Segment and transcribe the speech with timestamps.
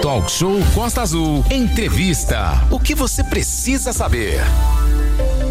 [0.00, 1.44] Talk Show Costa Azul.
[1.50, 2.66] Entrevista.
[2.70, 4.40] O que você precisa saber?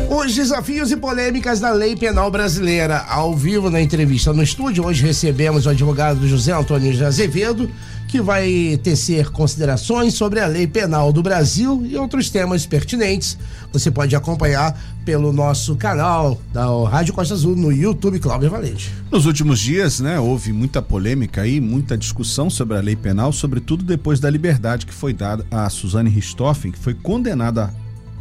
[0.09, 3.05] Os desafios e polêmicas da lei penal brasileira.
[3.07, 7.71] Ao vivo na entrevista no estúdio, hoje recebemos o advogado José Antônio de Azevedo,
[8.11, 13.37] que vai tecer considerações sobre a lei penal do Brasil e outros temas pertinentes.
[13.71, 18.91] Você pode acompanhar pelo nosso canal da Rádio Costa Azul no YouTube Cláudio Valente.
[19.09, 23.85] Nos últimos dias, né, houve muita polêmica aí, muita discussão sobre a lei penal, sobretudo
[23.85, 27.73] depois da liberdade que foi dada a Suzane Richthofen, que foi condenada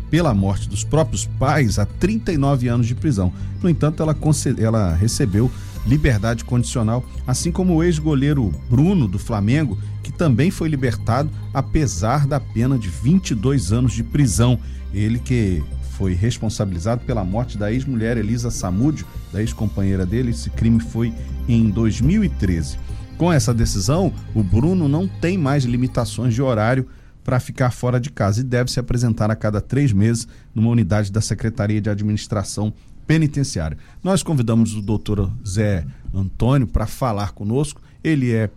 [0.08, 3.32] pela morte dos próprios pais a 39 anos de prisão.
[3.60, 4.16] No entanto, ela,
[4.56, 5.50] ela recebeu
[5.86, 12.38] liberdade condicional, assim como o ex-goleiro Bruno do Flamengo, que também foi libertado apesar da
[12.38, 14.58] pena de 22 anos de prisão.
[14.92, 15.62] Ele que
[16.00, 20.30] foi responsabilizado pela morte da ex-mulher Elisa Samúdio, da ex-companheira dele.
[20.30, 21.12] Esse crime foi
[21.46, 22.78] em 2013.
[23.18, 26.86] Com essa decisão, o Bruno não tem mais limitações de horário
[27.22, 31.12] para ficar fora de casa e deve se apresentar a cada três meses numa unidade
[31.12, 32.72] da Secretaria de Administração
[33.10, 33.76] Penitenciária.
[34.04, 37.82] Nós convidamos o doutor Zé Antônio para falar conosco.
[38.04, 38.48] Ele é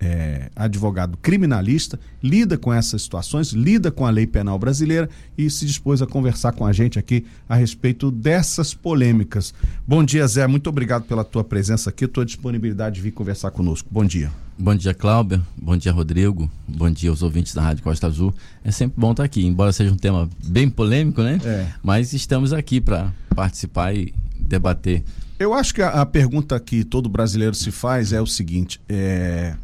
[0.00, 5.66] é, advogado criminalista, lida com essas situações, lida com a lei penal brasileira e se
[5.66, 9.54] dispôs a conversar com a gente aqui a respeito dessas polêmicas.
[9.86, 10.46] Bom dia, Zé.
[10.46, 13.88] Muito obrigado pela tua presença aqui, tua disponibilidade de vir conversar conosco.
[13.90, 14.30] Bom dia.
[14.58, 15.42] Bom dia, Cláudia.
[15.56, 16.50] Bom dia, Rodrigo.
[16.66, 18.34] Bom dia aos ouvintes da Rádio Costa Azul.
[18.64, 21.38] É sempre bom estar aqui, embora seja um tema bem polêmico, né?
[21.44, 21.66] É.
[21.82, 25.04] Mas estamos aqui para participar e debater.
[25.38, 29.54] Eu acho que a, a, pergunta que todo brasileiro se faz é o seguinte: é,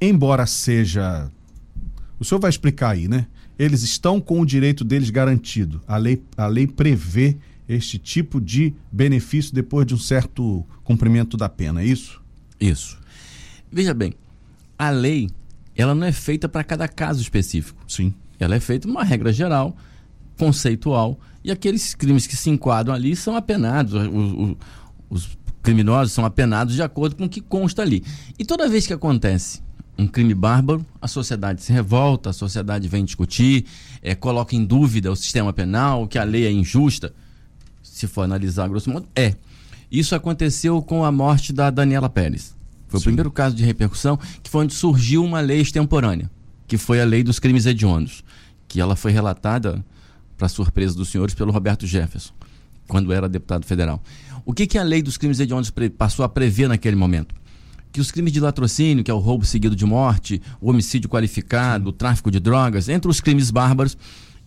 [0.00, 1.30] embora seja.
[2.18, 3.26] O senhor vai explicar aí, né?
[3.58, 5.80] Eles estão com o direito deles garantido.
[5.86, 7.36] A lei, a lei prevê
[7.68, 12.22] este tipo de benefício depois de um certo cumprimento da pena, é isso?
[12.58, 12.98] Isso.
[13.70, 14.14] Veja bem,
[14.78, 15.28] a lei,
[15.76, 17.84] ela não é feita para cada caso específico.
[17.86, 18.14] Sim.
[18.38, 19.76] Ela é feita uma regra geral,
[20.38, 23.92] conceitual, e aqueles crimes que se enquadram ali são apenados.
[23.94, 24.56] Os, os,
[25.10, 28.02] os criminosos são apenados de acordo com o que consta ali.
[28.38, 29.60] E toda vez que acontece
[29.98, 33.66] um crime bárbaro, a sociedade se revolta, a sociedade vem discutir,
[34.00, 37.12] é, coloca em dúvida o sistema penal, que a lei é injusta.
[37.82, 39.34] Se for analisar grosso modo, é.
[39.90, 42.54] Isso aconteceu com a morte da Daniela Pérez.
[42.86, 43.04] Foi Sim.
[43.04, 46.30] o primeiro caso de repercussão, que foi onde surgiu uma lei extemporânea,
[46.66, 48.22] que foi a lei dos crimes hediondos,
[48.68, 49.84] que ela foi relatada,
[50.36, 52.32] para surpresa dos senhores, pelo Roberto Jefferson,
[52.86, 54.00] quando era deputado federal.
[54.46, 57.34] O que, que a lei dos crimes hediondos passou a prever naquele momento?
[57.98, 61.88] Que os crimes de latrocínio, que é o roubo seguido de morte, o homicídio qualificado,
[61.88, 63.98] o tráfico de drogas, entre os crimes bárbaros,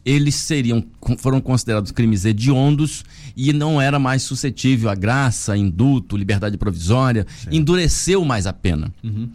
[0.05, 0.81] eles seriam
[1.17, 3.03] foram considerados crimes hediondos
[3.35, 7.53] e não era mais suscetível a graça, indulto, liberdade provisória, certo.
[7.53, 8.91] endureceu mais a pena.
[9.03, 9.29] Uhum.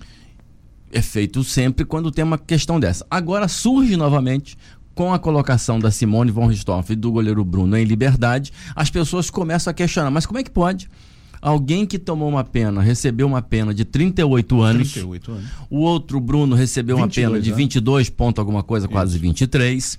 [0.90, 3.06] É feito sempre quando tem uma questão dessa.
[3.10, 4.56] Agora surge novamente
[4.94, 9.28] com a colocação da Simone von Richthofen e do goleiro Bruno em liberdade, as pessoas
[9.28, 10.88] começam a questionar, mas como é que pode?
[11.40, 14.92] Alguém que tomou uma pena, recebeu uma pena de 38 anos.
[14.92, 15.50] 38 anos.
[15.70, 18.14] O outro, Bruno, recebeu 22, uma pena de 22 né?
[18.16, 18.92] ponto alguma coisa, Isso.
[18.92, 19.98] quase 23.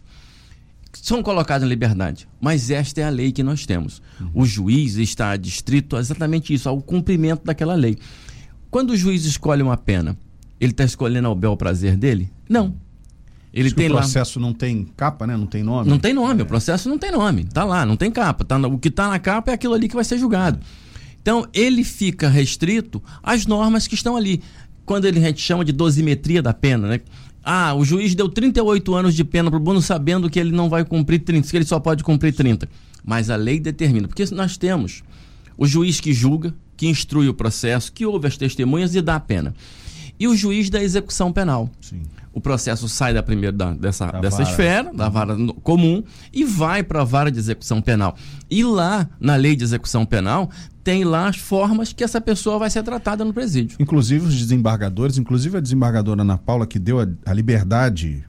[0.93, 2.27] São colocados em liberdade.
[2.41, 4.01] Mas esta é a lei que nós temos.
[4.19, 4.29] Uhum.
[4.33, 7.97] O juiz está adstrito a exatamente isso, ao cumprimento daquela lei.
[8.69, 10.17] Quando o juiz escolhe uma pena,
[10.59, 12.29] ele está escolhendo ao bel prazer dele?
[12.49, 12.75] Não.
[13.53, 14.45] Ele tem o processo lá...
[14.45, 15.35] não tem capa, né?
[15.35, 15.89] Não tem nome.
[15.89, 16.43] Não tem nome, é.
[16.43, 17.45] o processo não tem nome.
[17.45, 18.43] Tá lá, não tem capa.
[18.43, 20.59] Tá, o que está na capa é aquilo ali que vai ser julgado.
[21.27, 24.41] Então, ele fica restrito às normas que estão ali.
[24.85, 27.01] Quando ele, a gente chama de dosimetria da pena, né?
[27.43, 30.69] Ah, o juiz deu 38 anos de pena para o Bruno sabendo que ele não
[30.69, 32.69] vai cumprir 30, que ele só pode cumprir 30.
[33.03, 34.07] Mas a lei determina.
[34.07, 35.03] Porque nós temos
[35.57, 39.19] o juiz que julga, que instrui o processo, que ouve as testemunhas e dá a
[39.19, 39.53] pena.
[40.17, 41.69] E o juiz da execução penal.
[41.81, 42.03] Sim.
[42.33, 44.49] O processo sai da primeira da, dessa, da dessa vara.
[44.49, 48.15] esfera, da vara comum, e vai para a vara de execução penal.
[48.49, 50.49] E lá, na lei de execução penal,
[50.87, 53.75] tem lá as formas que essa pessoa vai ser tratada no presídio.
[53.77, 58.23] Inclusive os desembargadores, inclusive a desembargadora Ana Paula, que deu a, a liberdade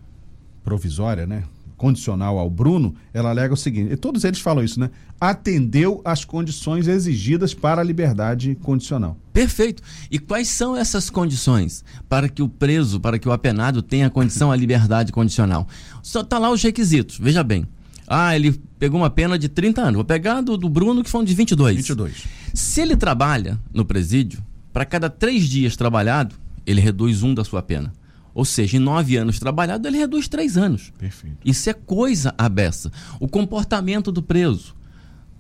[0.65, 1.45] provisória, né?
[1.77, 4.91] condicional ao Bruno, ela alega o seguinte, e todos eles falam isso, né?
[5.21, 9.17] Atendeu às condições exigidas para a liberdade condicional.
[9.33, 9.81] Perfeito.
[10.11, 14.51] E quais são essas condições para que o preso, para que o apenado tenha condição
[14.51, 15.69] à liberdade condicional?
[16.03, 17.21] Só tá lá os requisitos.
[17.21, 17.65] Veja bem.
[18.09, 19.95] Ah, ele pegou uma pena de 30 anos.
[19.95, 21.77] Vou pegar do, do Bruno, que foi de 22.
[21.77, 22.38] 22.
[22.59, 26.35] Se ele trabalha no presídio, para cada três dias trabalhado,
[26.67, 27.93] ele reduz um da sua pena.
[28.35, 30.93] Ou seja, em nove anos trabalhado, ele reduz três anos.
[30.99, 31.37] Perfeito.
[31.45, 32.91] Isso é coisa abessa.
[33.21, 34.75] O comportamento do preso.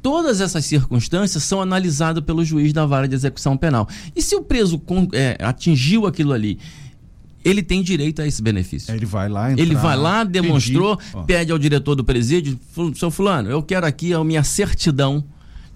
[0.00, 3.88] Todas essas circunstâncias são analisadas pelo juiz da vara de execução penal.
[4.14, 4.80] E se o preso
[5.12, 6.58] é, atingiu aquilo ali
[7.44, 8.92] ele tem direito a esse benefício.
[8.94, 12.94] Ele vai lá, entrar, Ele vai lá, demonstrou, pedir, pede ao diretor do presídio, "Fu-
[12.94, 15.24] seu fulano, eu quero aqui a minha certidão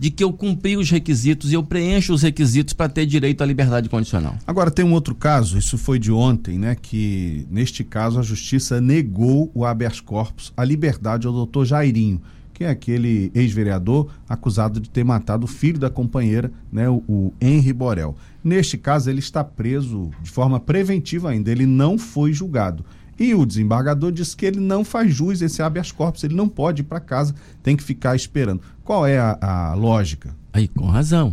[0.02, 3.46] de que eu cumpri os requisitos e eu preencho os requisitos para ter direito à
[3.46, 4.34] liberdade condicional.
[4.44, 6.74] Agora tem um outro caso, isso foi de ontem, né?
[6.74, 12.20] Que neste caso a justiça negou o habeas corpus, a liberdade ao doutor Jairinho,
[12.52, 16.88] que é aquele ex-vereador acusado de ter matado o filho da companheira, né?
[16.88, 18.16] O, o Henry Borel.
[18.42, 22.84] Neste caso, ele está preso de forma preventiva ainda, ele não foi julgado.
[23.22, 26.82] E o desembargador disse que ele não faz jus esse habeas corpus, ele não pode
[26.82, 27.32] ir para casa,
[27.62, 28.60] tem que ficar esperando.
[28.82, 30.34] Qual é a, a lógica?
[30.52, 31.32] Aí, com razão.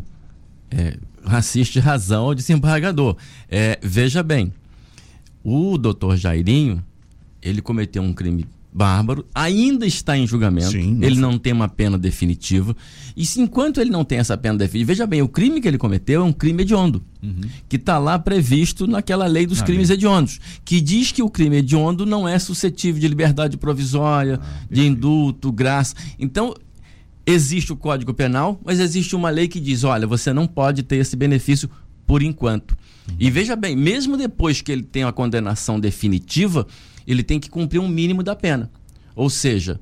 [0.69, 3.17] É, assiste razão ao desembargador.
[3.49, 4.53] É, veja bem,
[5.43, 6.85] o doutor Jairinho,
[7.41, 11.97] ele cometeu um crime bárbaro, ainda está em julgamento, Sim, ele não tem uma pena
[11.97, 12.75] definitiva.
[13.17, 15.77] E se enquanto ele não tem essa pena definitiva, veja bem, o crime que ele
[15.77, 17.03] cometeu é um crime hediondo,
[17.67, 19.97] que está lá previsto naquela lei dos Na crimes lei.
[19.97, 24.39] hediondos, que diz que o crime hediondo não é suscetível de liberdade provisória,
[24.69, 25.95] de indulto, graça.
[26.19, 26.53] Então,
[27.25, 30.97] existe o Código Penal, mas existe uma lei que diz: olha, você não pode ter
[30.97, 31.69] esse benefício
[32.05, 32.77] por enquanto.
[33.19, 36.67] E veja bem, mesmo depois que ele tem a condenação definitiva,
[37.05, 38.71] ele tem que cumprir um mínimo da pena.
[39.15, 39.79] Ou seja,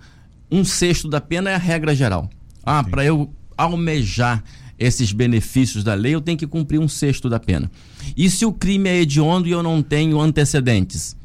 [0.51, 2.29] um sexto da pena é a regra geral.
[2.63, 4.43] Ah, para eu almejar
[4.79, 7.71] esses benefícios da lei, eu tenho que cumprir um sexto da pena.
[8.15, 11.15] E se o crime é hediondo e eu não tenho antecedentes?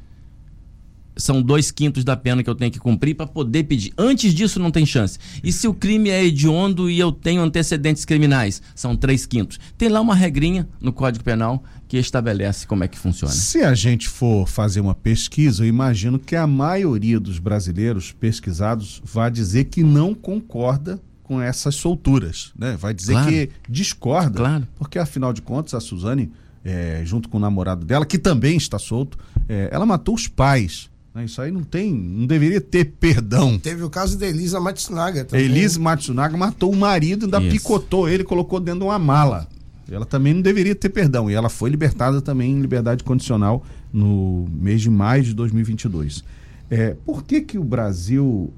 [1.17, 3.93] São dois quintos da pena que eu tenho que cumprir para poder pedir.
[3.99, 5.19] Antes disso, não tem chance.
[5.43, 8.63] E se o crime é hediondo e eu tenho antecedentes criminais?
[8.75, 9.59] São três quintos.
[9.77, 13.33] Tem lá uma regrinha no Código Penal que estabelece como é que funciona.
[13.35, 19.03] Se a gente for fazer uma pesquisa, eu imagino que a maioria dos brasileiros pesquisados
[19.05, 22.77] vai dizer que não concorda com essas solturas, né?
[22.79, 23.29] Vai dizer Claro.
[23.31, 24.69] que discorda, Claro.
[24.77, 26.31] porque afinal de contas a Suzane,
[26.65, 29.19] é, junto com o namorado dela, que também está solto,
[29.49, 30.91] é, ela matou os pais.
[31.15, 31.25] Né?
[31.25, 33.59] Isso aí não tem, não deveria ter perdão.
[33.59, 35.45] Teve o caso da Elisa Matsunaga também.
[35.45, 37.51] Elise Matsunaga matou o marido, ainda Isso.
[37.51, 39.47] picotou ele, colocou dentro de uma mala.
[39.91, 41.31] Ela também não deveria ter perdão.
[41.31, 46.25] E ela foi libertada também em liberdade condicional no mês de maio de 2022.
[46.71, 48.51] É, por que, que o Brasil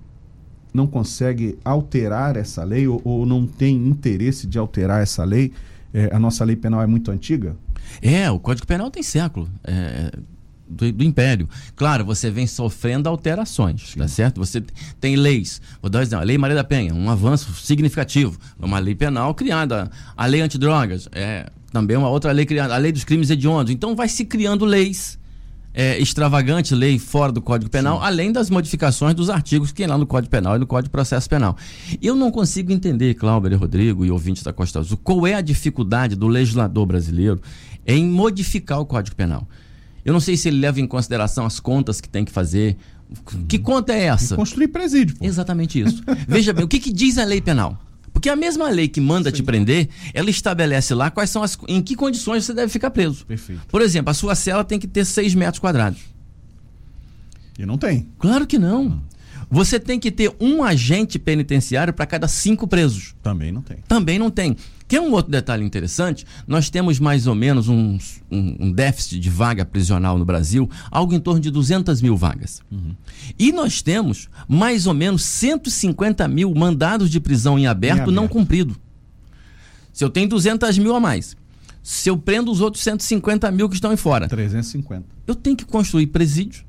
[0.73, 5.53] não consegue alterar essa lei ou, ou não tem interesse de alterar essa lei?
[5.93, 7.57] É, a nossa lei penal é muito antiga?
[8.01, 9.49] É, o Código Penal tem século.
[9.65, 10.13] é,
[10.69, 11.49] do, do Império.
[11.77, 14.39] Claro, você vem sofrendo alterações, tá certo?
[14.39, 14.63] Você
[15.01, 15.61] tem leis.
[15.81, 16.23] Vou dar um exemplo.
[16.23, 18.39] A Lei Maria da Penha, um avanço significativo.
[18.59, 19.91] Uma lei penal criada.
[20.17, 22.75] A Lei Antidrogas, é também uma outra lei criada.
[22.75, 23.73] A Lei dos Crimes Hediondos.
[23.73, 25.19] Então vai se criando leis
[25.75, 29.99] é, extravagantes, lei fora do Código Penal, além das modificações dos artigos que tem lá
[29.99, 31.57] no Código Penal e no Código de Processo Penal.
[32.01, 35.41] Eu não consigo entender, Cláudio e Rodrigo e ouvintes da Costa Azul, qual é a
[35.41, 37.41] dificuldade do legislador brasileiro
[37.85, 39.47] em modificar o Código Penal.
[40.05, 42.77] Eu não sei se ele leva em consideração as contas que tem que fazer.
[43.49, 44.37] Que conta é essa?
[44.37, 45.17] Construir presídio.
[45.17, 45.25] Pô.
[45.25, 46.03] Exatamente isso.
[46.29, 47.81] Veja bem, o que, que diz a lei penal?
[48.13, 51.59] Porque a mesma lei que manda te prender, ela estabelece lá quais são as.
[51.69, 53.27] em que condições você deve ficar preso.
[53.27, 53.63] Perfeito.
[53.69, 56.01] Por exemplo, a sua cela tem que ter 6 metros quadrados.
[57.59, 58.09] E não tem.
[58.19, 59.03] Claro que não.
[59.51, 63.15] Você tem que ter um agente penitenciário para cada cinco presos.
[63.23, 63.77] Também não tem.
[63.87, 64.57] Também não tem.
[64.87, 66.27] Quer um outro detalhe interessante?
[66.47, 67.99] Nós temos mais ou menos um,
[68.31, 72.61] um, um déficit de vaga prisional no Brasil, algo em torno de 200 mil vagas.
[73.39, 78.25] E nós temos mais ou menos 150 mil mandados de prisão em aberto, Em não
[78.25, 78.33] aberto.
[78.35, 78.77] cumprido.
[79.93, 81.35] Se eu tenho 200 mil a mais,
[81.83, 85.05] se eu prendo os outros 150 mil que estão em fora, 350.
[85.27, 86.65] eu tenho que construir presídio,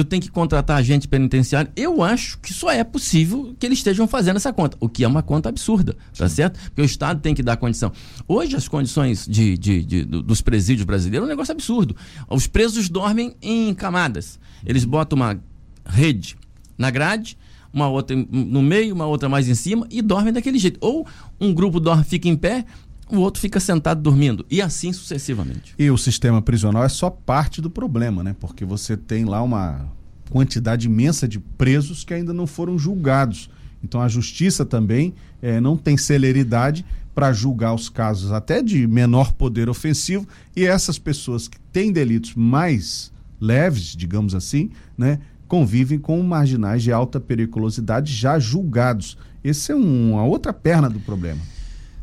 [0.00, 1.70] eu tenho que contratar agente penitenciário.
[1.76, 5.08] Eu acho que só é possível que eles estejam fazendo essa conta, o que é
[5.08, 6.58] uma conta absurda, tá certo?
[6.70, 7.92] Porque o Estado tem que dar condição.
[8.26, 11.96] Hoje, as condições de, de- de- do- dos presídios brasileiros é um negócio absurdo.
[12.28, 14.38] Os presos dormem em camadas.
[14.64, 15.38] Eles botam uma
[15.84, 16.36] rede
[16.76, 17.36] na grade,
[17.72, 20.78] uma outra no meio, uma outra mais em cima e dormem daquele jeito.
[20.80, 21.06] Ou
[21.40, 22.64] um grupo dorme, fica em pé,
[23.10, 24.44] o outro fica sentado dormindo.
[24.50, 25.74] E assim sucessivamente.
[25.78, 28.34] E o sistema prisional é só parte do problema, né?
[28.38, 29.86] Porque você tem lá uma
[30.30, 33.48] quantidade imensa de presos que ainda não foram julgados.
[33.82, 36.84] Então a justiça também eh, não tem celeridade
[37.14, 42.34] para julgar os casos até de menor poder ofensivo e essas pessoas que têm delitos
[42.34, 43.10] mais
[43.40, 49.16] leves, digamos assim, né, convivem com marginais de alta periculosidade já julgados.
[49.42, 51.40] Essa é um- uma outra perna do problema.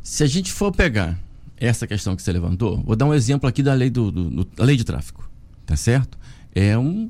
[0.07, 1.17] Se a gente for pegar
[1.57, 4.45] essa questão que você levantou, vou dar um exemplo aqui da lei do, do- do-
[4.45, 5.27] da lei de tráfico,
[5.65, 6.15] tá certo?
[6.53, 7.09] É um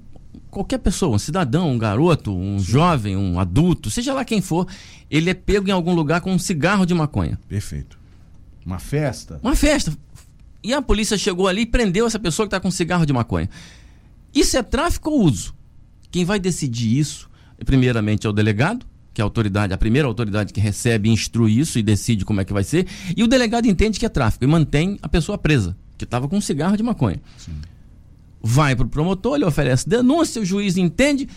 [0.50, 4.66] qualquer pessoa, um cidadão, um garoto, um jovem, um adulto, seja lá quem for,
[5.12, 7.38] ele é pego em algum lugar com um cigarro de maconha.
[7.50, 8.00] Perfeito.
[8.66, 9.42] Uma festa.
[9.44, 9.92] Uma festa.
[10.64, 13.12] E a polícia chegou ali e prendeu essa pessoa que está com um cigarro de
[13.12, 13.50] maconha.
[14.34, 15.54] Isso é tráfico ou uso?
[16.10, 17.30] Quem vai decidir isso,
[17.66, 18.86] primeiramente, é o delegado,
[19.16, 22.42] que é a autoridade, a primeira autoridade que recebe e instrui isso e decide como
[22.42, 25.38] é que vai ser, e o delegado entende que é tráfico e mantém a pessoa
[25.38, 27.22] presa, que estava com um cigarro de maconha.
[27.38, 27.54] Sim.
[28.42, 31.30] Vai para o promotor, ele oferece denúncia, o juiz entende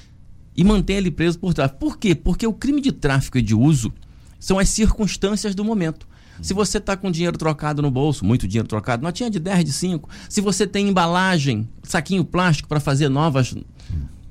[0.57, 1.79] e mantém ele preso por tráfico.
[1.79, 2.17] Por quê?
[2.17, 3.93] Porque o crime de tráfico e de uso
[4.41, 6.07] são as circunstâncias do momento.
[6.43, 9.73] Se você está com dinheiro trocado no bolso, muito dinheiro trocado, notinha de 10, de
[9.73, 10.11] 5.
[10.29, 13.55] Se você tem embalagem, saquinho plástico para fazer novas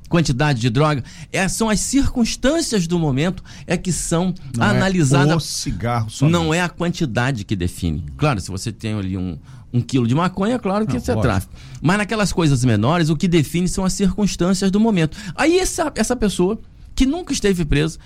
[0.08, 5.32] quantidades de droga, é, são as circunstâncias do momento é que são não é analisadas.
[5.32, 6.34] É o cigarro somente.
[6.34, 8.06] Não é a quantidade que define.
[8.18, 9.38] Claro, se você tem ali um,
[9.72, 11.20] um quilo de maconha, é claro que não, isso pode.
[11.20, 11.54] é tráfico.
[11.82, 15.18] Mas naquelas coisas menores, o que define são as circunstâncias do momento.
[15.36, 16.60] Aí essa, essa pessoa
[16.96, 18.00] que nunca esteve presa,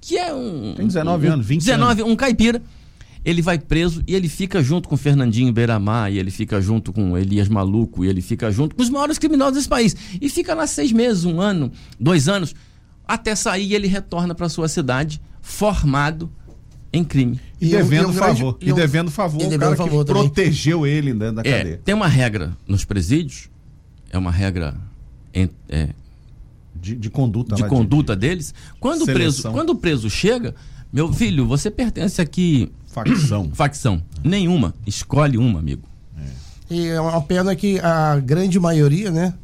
[0.00, 0.74] que é um.
[0.76, 2.12] Tem 19 um, anos, 20 19, anos.
[2.12, 2.60] um caipira
[3.24, 7.16] ele vai preso e ele fica junto com Fernandinho Beiramar, e ele fica junto com
[7.16, 9.96] Elias Maluco, e ele fica junto com os maiores criminosos desse país.
[10.20, 12.54] E fica lá seis meses, um ano, dois anos,
[13.06, 16.30] até sair e ele retorna para sua cidade formado
[16.92, 17.40] em crime.
[17.60, 18.58] E, devendo favor.
[18.60, 21.80] e devendo favor e devendo favor protegeu ele dentro da é, cadeia.
[21.84, 23.48] Tem uma regra nos presídios,
[24.10, 24.76] é uma regra
[25.68, 25.88] é,
[26.74, 28.54] de, de, conduta, de conduta de, deles.
[28.78, 30.54] Quando o, preso, quando o preso chega,
[30.92, 33.50] meu filho, você pertence aqui Facção.
[33.52, 34.02] Facção.
[34.22, 34.72] Nenhuma.
[34.86, 35.82] Escolhe uma, amigo.
[36.16, 36.74] É.
[36.74, 39.34] E é uma pena que a grande maioria, né?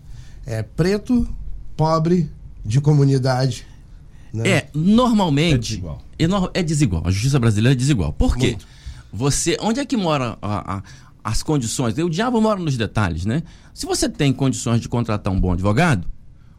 [0.47, 1.29] É preto,
[1.77, 2.31] pobre,
[2.65, 3.67] de comunidade.
[4.33, 4.49] Né?
[4.49, 5.55] É, normalmente.
[5.55, 6.03] É desigual.
[6.55, 7.03] É, desigual.
[7.05, 8.13] A justiça brasileira é desigual.
[8.13, 8.51] Por quê?
[8.51, 8.67] Muito.
[9.13, 9.57] Você.
[9.61, 10.83] Onde é que mora a, a,
[11.25, 11.99] as condições?
[11.99, 13.43] O diabo mora nos detalhes, né?
[13.75, 16.07] Se você tem condições de contratar um bom advogado,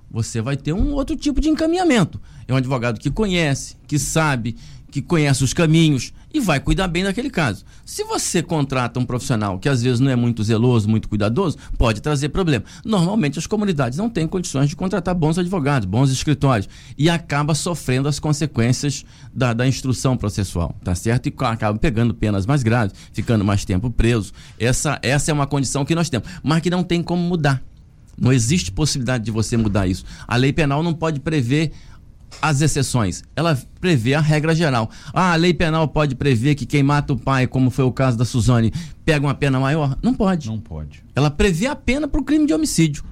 [0.09, 2.19] você vai ter um outro tipo de encaminhamento.
[2.47, 4.57] É um advogado que conhece, que sabe,
[4.91, 7.65] que conhece os caminhos e vai cuidar bem daquele caso.
[7.85, 12.01] Se você contrata um profissional que às vezes não é muito zeloso, muito cuidadoso, pode
[12.01, 12.65] trazer problema.
[12.83, 16.67] Normalmente as comunidades não têm condições de contratar bons advogados, bons escritórios
[16.97, 21.27] e acaba sofrendo as consequências da, da instrução processual, tá certo?
[21.27, 24.33] E acaba pegando penas mais graves, ficando mais tempo preso.
[24.59, 27.61] Essa, essa é uma condição que nós temos, mas que não tem como mudar.
[28.17, 30.05] Não existe possibilidade de você mudar isso.
[30.27, 31.71] A lei penal não pode prever
[32.41, 33.23] as exceções.
[33.35, 34.89] Ela prevê a regra geral.
[35.13, 38.17] Ah, a lei penal pode prever que quem mata o pai, como foi o caso
[38.17, 38.71] da Suzane,
[39.03, 39.97] pega uma pena maior?
[40.01, 40.47] Não pode.
[40.47, 41.03] Não pode.
[41.15, 43.03] Ela prevê a pena para o crime de homicídio.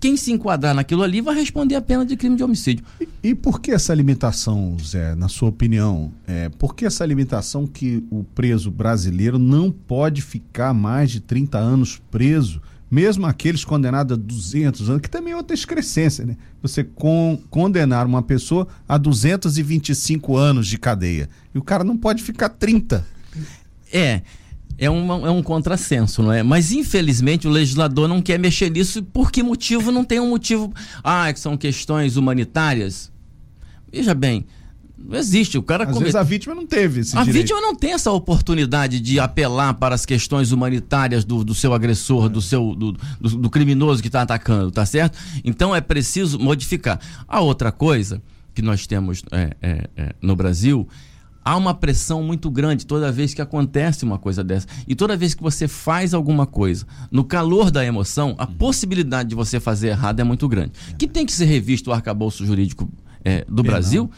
[0.00, 2.84] Quem se enquadrar naquilo ali vai responder a pena de crime de homicídio.
[3.00, 6.12] E, e por que essa limitação, Zé, na sua opinião?
[6.24, 11.58] É, por que essa limitação que o preso brasileiro não pode ficar mais de 30
[11.58, 12.62] anos preso?
[12.90, 16.36] Mesmo aqueles condenados a 200 anos, que também é outra excrescência, né?
[16.62, 21.28] Você con condenar uma pessoa a 225 anos de cadeia.
[21.54, 23.04] E o cara não pode ficar 30.
[23.92, 24.22] É.
[24.80, 26.42] É, uma, é um contrassenso, não é?
[26.42, 29.02] Mas infelizmente o legislador não quer mexer nisso.
[29.02, 29.90] Por que motivo?
[29.90, 30.72] Não tem um motivo.
[31.02, 33.10] Ah, que são questões humanitárias.
[33.92, 34.46] Veja bem,
[34.98, 35.56] não existe.
[35.56, 37.42] O cara Às vezes a vítima não teve esse A direito.
[37.42, 42.26] vítima não tem essa oportunidade de apelar para as questões humanitárias do, do seu agressor,
[42.26, 42.28] é.
[42.28, 45.16] do seu do, do, do criminoso que está atacando, tá certo?
[45.44, 47.00] Então é preciso modificar.
[47.26, 48.20] A outra coisa
[48.54, 50.88] que nós temos é, é, é, no Brasil
[51.44, 54.66] há uma pressão muito grande toda vez que acontece uma coisa dessa.
[54.86, 59.34] E toda vez que você faz alguma coisa, no calor da emoção, a possibilidade de
[59.34, 60.72] você fazer errado é muito grande.
[60.98, 62.90] Que tem que ser revisto o arcabouço jurídico
[63.24, 63.64] é, do penal.
[63.64, 64.10] Brasil,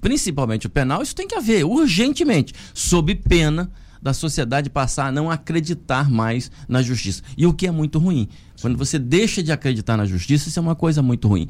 [0.00, 3.70] principalmente o penal, isso tem que haver urgentemente, sob pena
[4.02, 7.22] da sociedade passar a não acreditar mais na justiça.
[7.38, 8.28] E o que é muito ruim.
[8.60, 11.48] Quando você deixa de acreditar na justiça, isso é uma coisa muito ruim.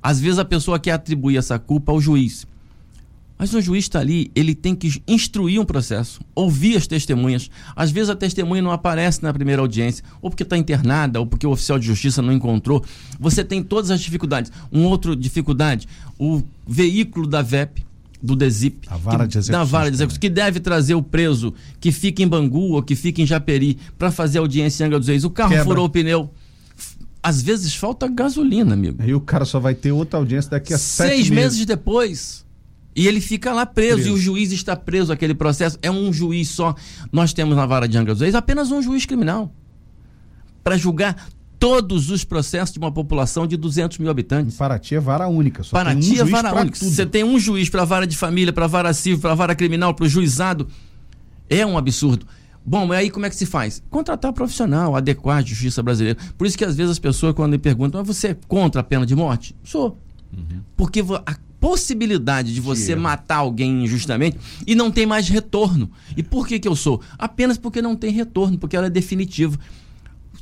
[0.00, 2.46] Às vezes a pessoa quer atribuir essa culpa ao juiz.
[3.40, 7.50] Mas o juiz está ali, ele tem que instruir um processo, ouvir as testemunhas.
[7.74, 11.46] Às vezes a testemunha não aparece na primeira audiência, ou porque está internada, ou porque
[11.46, 12.84] o oficial de justiça não encontrou.
[13.18, 14.52] Você tem todas as dificuldades.
[14.70, 17.82] Um outro dificuldade, o veículo da VEP,
[18.22, 21.54] do DESIP, a vara de execução, da vara de execução, que deve trazer o preso
[21.80, 25.08] que fica em Bangu ou que fica em Japeri para fazer audiência em Angra dos
[25.08, 25.24] Reis.
[25.24, 25.64] O carro Quebra.
[25.64, 26.30] furou o pneu
[27.22, 29.02] às vezes falta gasolina, amigo.
[29.02, 31.30] E o cara só vai ter outra audiência daqui a seis meses.
[31.30, 32.44] meses depois.
[32.94, 35.78] E ele fica lá preso, preso, e o juiz está preso aquele processo.
[35.80, 36.74] É um juiz só.
[37.12, 39.52] Nós temos na vara de Angra dos Reis apenas um juiz criminal
[40.62, 41.28] para julgar
[41.58, 44.54] todos os processos de uma população de 200 mil habitantes.
[44.54, 45.62] Em Paraty é vara única.
[45.62, 46.78] Só Paraty tem um é vara única.
[46.78, 46.90] Tudo.
[46.90, 50.06] Você tem um juiz para vara de família, para vara civil, para vara criminal, para
[50.06, 50.66] o juizado.
[51.48, 52.26] É um absurdo.
[52.64, 53.82] Bom, mas aí como é que se faz?
[53.90, 56.18] Contratar profissional, adequar a justiça brasileira.
[56.36, 58.84] Por isso que às vezes as pessoas, quando me perguntam, mas você é contra a
[58.84, 59.54] pena de morte?
[59.62, 59.98] Sou.
[60.32, 60.60] Uhum.
[60.76, 65.90] Porque a possibilidade de você matar alguém injustamente e não tem mais retorno.
[66.16, 67.00] E por que, que eu sou?
[67.18, 69.58] Apenas porque não tem retorno, porque ela é definitiva.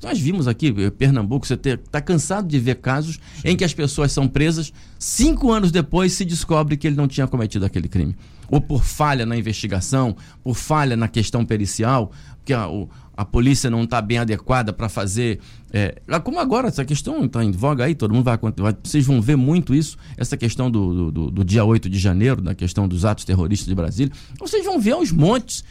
[0.02, 4.12] Nós vimos aqui, eh, Pernambuco, você está cansado de ver casos em que as pessoas
[4.12, 8.14] são presas, cinco anos depois se descobre que ele não tinha cometido aquele crime.
[8.48, 12.12] Ou por falha na investigação, por falha na questão pericial,
[12.48, 15.38] porque a, o, a polícia não está bem adequada para fazer.
[15.70, 18.74] É, como agora, essa questão está em voga aí, todo mundo vai, vai.
[18.82, 22.54] Vocês vão ver muito isso, essa questão do, do, do dia 8 de janeiro, da
[22.54, 24.12] questão dos atos terroristas de Brasília.
[24.38, 25.62] Vocês vão ver aos montes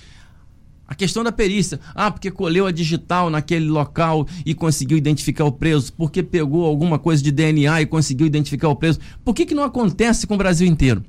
[0.87, 1.79] a questão da perícia.
[1.95, 5.91] Ah, porque colheu a digital naquele local e conseguiu identificar o preso.
[5.93, 8.99] Porque pegou alguma coisa de DNA e conseguiu identificar o preso.
[9.25, 11.03] Por que, que não acontece com o Brasil inteiro?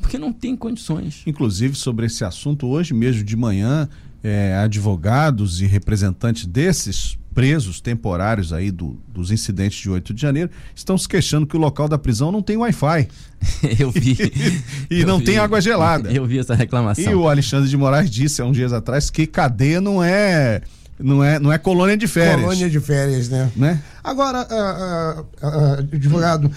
[0.00, 1.22] Porque não tem condições.
[1.26, 3.88] Inclusive, sobre esse assunto, hoje mesmo de manhã,
[4.22, 10.50] é, advogados e representantes desses presos temporários aí do, dos incidentes de 8 de janeiro
[10.74, 13.08] estão se queixando que o local da prisão não tem Wi-Fi.
[13.78, 14.16] Eu vi.
[14.90, 15.26] e eu não vi.
[15.26, 16.10] tem água gelada.
[16.12, 17.04] Eu vi essa reclamação.
[17.04, 20.62] E o Alexandre de Moraes disse há uns dias atrás que cadeia não é
[20.98, 22.40] não é, não é colônia de férias.
[22.40, 23.52] Colônia de férias, né?
[23.54, 23.80] né?
[24.08, 26.50] Agora, uh, uh, uh, advogado,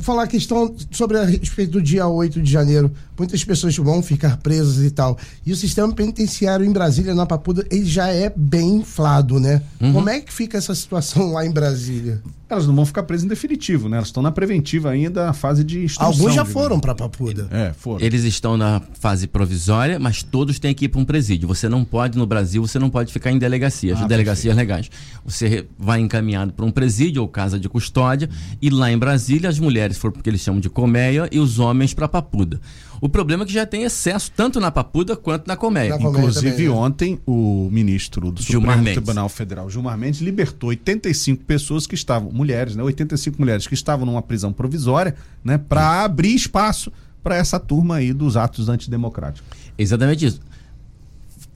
[0.00, 2.92] falar a questão sobre a respeito do dia 8 de janeiro.
[3.18, 5.18] Muitas pessoas vão ficar presas e tal.
[5.44, 9.62] E o sistema penitenciário em Brasília, na Papuda, ele já é bem inflado, né?
[9.80, 9.94] Uhum.
[9.94, 12.22] Como é que fica essa situação lá em Brasília?
[12.48, 13.96] Elas não vão ficar presas em definitivo, né?
[13.96, 16.06] Elas estão na preventiva ainda, na fase de instrução.
[16.06, 17.48] Alguns já foram para Papuda.
[17.50, 18.04] É, foram.
[18.04, 21.48] Eles estão na fase provisória, mas todos têm que ir para um presídio.
[21.48, 24.68] Você não pode, no Brasil, você não pode ficar em delegacias, ah, delegacias perfeito.
[24.68, 24.90] legais.
[25.24, 28.28] Você vai encaminhado para um presídio ou casa de custódia,
[28.60, 31.94] e lá em Brasília as mulheres foram porque eles chamam de colmeia e os homens
[31.94, 32.60] para Papuda.
[33.00, 35.96] O problema é que já tem excesso tanto na Papuda quanto na colmeia.
[35.98, 36.70] Inclusive, também, né?
[36.70, 39.02] ontem, o ministro do Gilmar Supremo Mendes.
[39.02, 42.82] Tribunal Federal, Gilmar Mendes, libertou 85 pessoas que estavam, mulheres, né?
[42.82, 45.56] 85 mulheres que estavam numa prisão provisória, né?
[45.56, 46.92] Para abrir espaço
[47.22, 49.48] para essa turma aí dos atos antidemocráticos.
[49.78, 50.40] Exatamente isso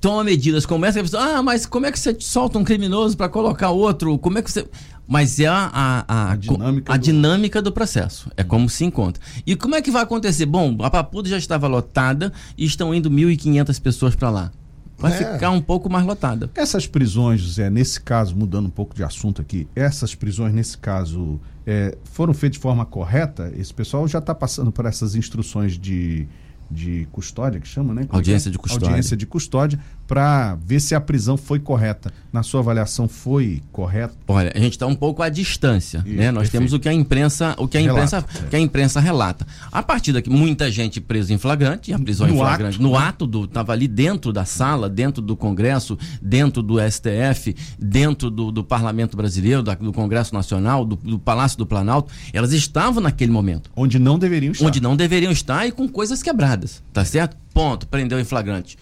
[0.00, 3.70] toma medidas como essa, ah, mas como é que você solta um criminoso para colocar
[3.70, 4.18] outro?
[4.18, 4.66] Como é que você.
[5.10, 7.02] Mas é a, a, a, a dinâmica, a do...
[7.02, 8.30] dinâmica do processo.
[8.36, 9.20] É como se encontra.
[9.44, 10.46] E como é que vai acontecer?
[10.46, 14.52] Bom, a Papuda já estava lotada e estão indo 1.500 pessoas para lá.
[14.96, 15.32] Vai é.
[15.32, 16.48] ficar um pouco mais lotada.
[16.54, 21.40] Essas prisões, José, nesse caso, mudando um pouco de assunto aqui, essas prisões, nesse caso,
[21.66, 23.52] é, foram feitas de forma correta?
[23.56, 26.28] Esse pessoal já está passando por essas instruções de
[26.70, 28.04] de custódia, que chama, né?
[28.04, 28.52] Como é audiência é?
[28.52, 28.88] de custódia.
[28.88, 32.12] Audiência de custódia, para ver se a prisão foi correta.
[32.32, 34.14] Na sua avaliação, foi correta?
[34.26, 36.30] Olha, a gente está um pouco à distância, Isso, né?
[36.30, 36.52] Nós perfeito.
[36.52, 39.46] temos o que a imprensa, o que a imprensa, relata, que a imprensa relata.
[39.70, 42.92] A partir daqui, muita gente presa em flagrante, a prisão no em flagrante, ato, no
[42.92, 42.98] né?
[42.98, 48.50] ato do, estava ali dentro da sala, dentro do Congresso, dentro do STF, dentro do,
[48.50, 53.30] do Parlamento Brasileiro, da, do Congresso Nacional, do, do Palácio do Planalto, elas estavam naquele
[53.32, 53.70] momento.
[53.74, 54.66] Onde não deveriam estar.
[54.66, 57.36] Onde não deveriam estar e com coisas quebradas tá certo?
[57.52, 58.78] Ponto, prendeu em flagrante.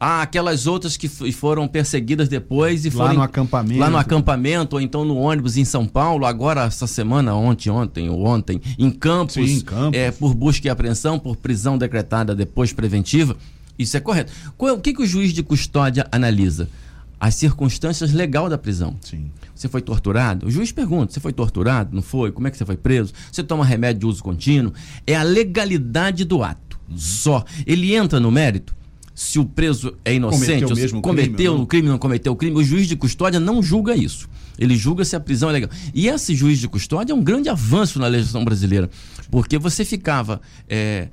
[0.00, 3.14] Ah, aquelas outras que foram perseguidas depois e lá foram.
[3.14, 3.80] no acampamento.
[3.80, 8.08] Lá no acampamento, ou então no ônibus em São Paulo, agora essa semana, ontem, ontem
[8.08, 9.98] ou ontem, em Campos, Sim, em Campos.
[9.98, 13.36] É, por busca e apreensão, por prisão decretada depois preventiva.
[13.76, 14.32] Isso é correto.
[14.56, 16.68] O que, que o juiz de custódia analisa?
[17.18, 18.96] As circunstâncias legal da prisão.
[19.00, 19.32] Sim.
[19.52, 20.46] Você foi torturado?
[20.46, 21.92] O juiz pergunta: você foi torturado?
[21.92, 22.30] Não foi?
[22.30, 23.12] Como é que você foi preso?
[23.32, 24.72] Você toma remédio de uso contínuo?
[25.04, 27.44] É a legalidade do ato só.
[27.66, 28.77] Ele entra no mérito
[29.18, 32.56] se o preso é inocente, cometeu, mesmo cometeu crime, o crime, não cometeu o crime,
[32.56, 34.28] o juiz de custódia não julga isso.
[34.56, 35.70] Ele julga se a prisão é legal.
[35.92, 38.88] E esse juiz de custódia é um grande avanço na legislação brasileira,
[39.28, 41.08] porque você ficava é,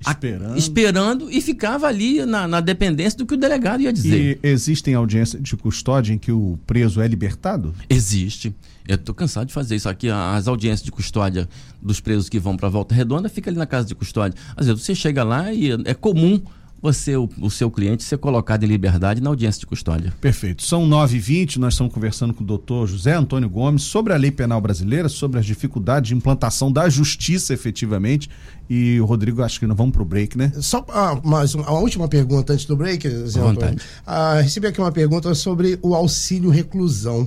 [0.00, 0.52] esperando.
[0.52, 4.40] A, esperando e ficava ali na, na, dependência do que o delegado ia dizer.
[4.42, 7.72] E existem audiências de custódia em que o preso é libertado?
[7.88, 8.52] Existe.
[8.88, 10.10] Eu estou cansado de fazer isso aqui.
[10.10, 11.48] As audiências de custódia
[11.80, 14.36] dos presos que vão para a Volta Redonda fica ali na casa de custódia.
[14.56, 16.42] Às vezes você chega lá e é comum
[16.84, 20.12] você, o, o, seu cliente, ser colocado em liberdade na audiência de custódia.
[20.20, 20.62] Perfeito.
[20.62, 24.60] São 9h20, nós estamos conversando com o doutor José Antônio Gomes sobre a lei penal
[24.60, 28.28] brasileira, sobre as dificuldades de implantação da justiça efetivamente.
[28.68, 30.52] E o Rodrigo, acho que não vamos para o break, né?
[30.60, 33.80] Só ah, mais uma, a última pergunta antes do break, Zé Antônio.
[34.06, 37.26] Ah, recebi aqui uma pergunta sobre o auxílio reclusão.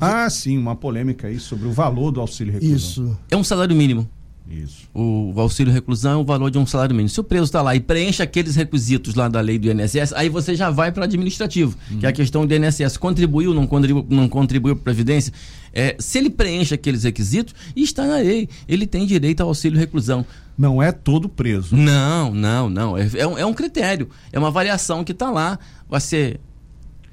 [0.00, 2.76] Ah, sim, uma polêmica aí sobre o valor do auxílio reclusão.
[2.76, 3.18] Isso.
[3.30, 4.08] É um salário mínimo.
[4.52, 4.86] Isso.
[4.92, 7.08] O, o auxílio reclusão é o valor de um salário mínimo.
[7.08, 10.28] Se o preso está lá e preenche aqueles requisitos lá da lei do INSS, aí
[10.28, 11.98] você já vai para administrativo, uhum.
[12.00, 12.98] que é a questão do INSS.
[12.98, 15.32] Contribuiu, não contribuiu, não contribuiu para a Previdência?
[15.72, 18.46] É, se ele preenche aqueles requisitos, está na lei.
[18.68, 20.26] Ele tem direito ao auxílio reclusão.
[20.56, 21.74] Não é todo preso.
[21.74, 22.98] Não, não, não.
[22.98, 24.10] É, é, um, é um critério.
[24.30, 25.58] É uma avaliação que está lá.
[25.88, 26.40] Vai ser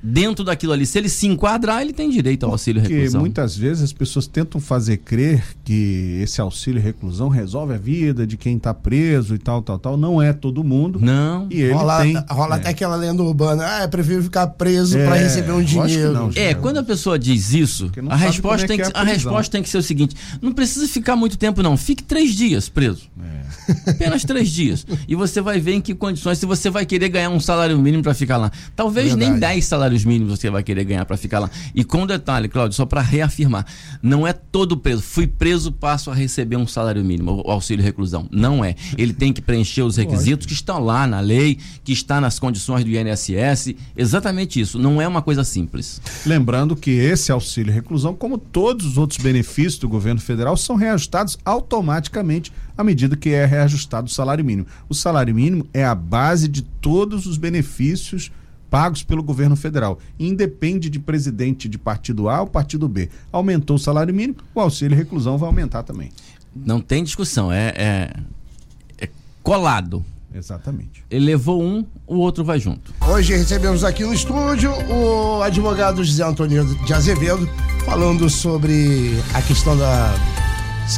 [0.02, 0.86] dentro daquilo ali.
[0.86, 3.22] Se ele se enquadrar, ele tem direito ao auxílio Porque reclusão.
[3.22, 8.38] muitas vezes as pessoas tentam fazer crer que esse auxílio reclusão resolve a vida de
[8.38, 9.98] quem está preso e tal, tal, tal.
[9.98, 11.00] Não é todo mundo.
[11.02, 11.48] Não.
[11.50, 12.24] E ele rola tem.
[12.30, 12.60] rola é.
[12.60, 13.64] até aquela lenda urbana.
[13.66, 16.14] Ah, eu prefiro ficar preso É, pra receber um dinheiro.
[16.14, 19.02] não, É, quando a pessoa diz isso, a resposta, é tem que que, é a
[19.02, 21.76] a resposta tem que ser o seguinte: não precisa ficar muito tempo, não.
[21.76, 23.10] Fique três dias preso.
[23.22, 23.40] É.
[23.92, 24.86] Apenas três dias.
[25.08, 28.02] E você vai ver em que condições, se você vai querer ganhar um salário mínimo
[28.04, 28.52] para ficar lá.
[28.76, 29.54] Talvez nem Verdade.
[29.56, 31.50] 10 salários mínimos você vai querer ganhar para ficar lá.
[31.74, 33.66] E com detalhe, Cláudio, só para reafirmar:
[34.02, 35.02] não é todo preso.
[35.02, 38.28] Fui preso, passo a receber um salário mínimo, o auxílio reclusão.
[38.32, 38.76] Não é.
[38.98, 42.84] Ele tem que preencher os requisitos que estão lá na lei, que está nas condições
[42.84, 43.76] do INSS.
[43.98, 44.78] Exatamente isso.
[44.78, 46.02] Não é uma coisa simples.
[46.26, 51.38] Lembrando que esse auxílio reclusão, como todos os outros benefícios do governo federal, são reajustados
[51.44, 54.66] automaticamente à medida que é reajustado o salário mínimo.
[54.88, 58.32] O salário mínimo é a base de todos os benefícios
[58.70, 60.00] pagos pelo governo federal.
[60.20, 63.10] Independe de presidente de partido A ou partido B.
[63.32, 66.12] Aumentou o salário mínimo, o auxílio reclusão vai aumentar também.
[66.56, 67.52] Não tem discussão.
[67.52, 68.14] É, é,
[69.00, 69.10] é
[69.44, 70.04] colado.
[70.34, 71.04] Exatamente.
[71.10, 72.94] Ele levou um, o outro vai junto.
[73.08, 77.50] Hoje recebemos aqui no estúdio o advogado José Antônio de Azevedo
[77.84, 80.14] falando sobre a questão da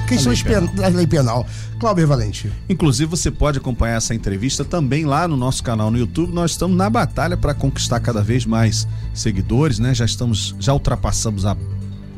[0.07, 0.67] questões lei penal.
[0.69, 1.47] pen- da lei penal.
[1.79, 2.51] Cláudio Valente.
[2.69, 6.31] Inclusive, você pode acompanhar essa entrevista também lá no nosso canal no YouTube.
[6.33, 9.93] Nós estamos na batalha para conquistar cada vez mais seguidores, né?
[9.93, 11.55] Já estamos, já ultrapassamos a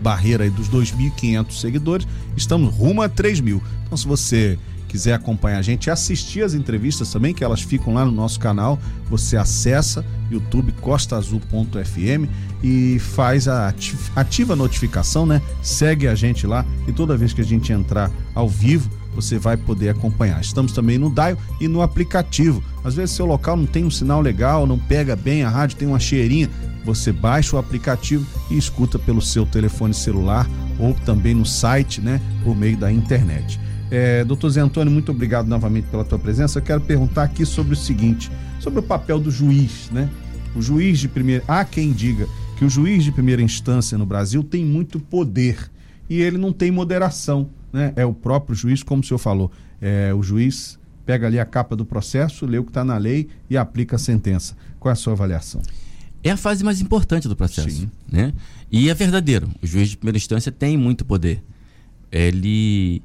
[0.01, 2.07] barreira dos 2.500 seguidores.
[2.35, 3.61] Estamos rumo a 3 mil.
[3.85, 4.59] Então, se você
[4.93, 8.77] quiser acompanhar a gente assistir as entrevistas também, que elas ficam lá no nosso canal,
[9.09, 12.29] você acessa YouTube costaazul.fm
[12.61, 15.41] e faz a ati- ativa a notificação, né?
[15.63, 19.57] Segue a gente lá e toda vez que a gente entrar ao vivo, você vai
[19.57, 20.39] poder acompanhar.
[20.39, 22.63] Estamos também no Dial e no aplicativo.
[22.83, 25.87] Às vezes seu local não tem um sinal legal, não pega bem a rádio, tem
[25.87, 26.47] uma cheirinha.
[26.85, 32.21] Você baixa o aplicativo e escuta pelo seu telefone celular ou também no site, né,
[32.43, 33.59] por meio da internet.
[33.95, 36.57] É, doutor Zé Antônio, muito obrigado novamente pela tua presença.
[36.57, 40.09] Eu quero perguntar aqui sobre o seguinte, sobre o papel do juiz, né?
[40.55, 42.27] O juiz de primeira, há quem diga
[42.57, 45.69] que o juiz de primeira instância no Brasil tem muito poder
[46.09, 47.93] e ele não tem moderação, né?
[47.95, 51.75] É o próprio juiz, como o senhor falou, é, o juiz pega ali a capa
[51.75, 54.57] do processo, lê o que está na lei e aplica a sentença.
[54.79, 55.61] Qual é a sua avaliação?
[56.23, 57.69] É a fase mais importante do processo.
[57.69, 57.91] Sim.
[58.11, 58.33] Né?
[58.71, 59.51] E é verdadeiro.
[59.61, 61.43] O juiz de primeira instância tem muito poder.
[62.11, 63.03] Ele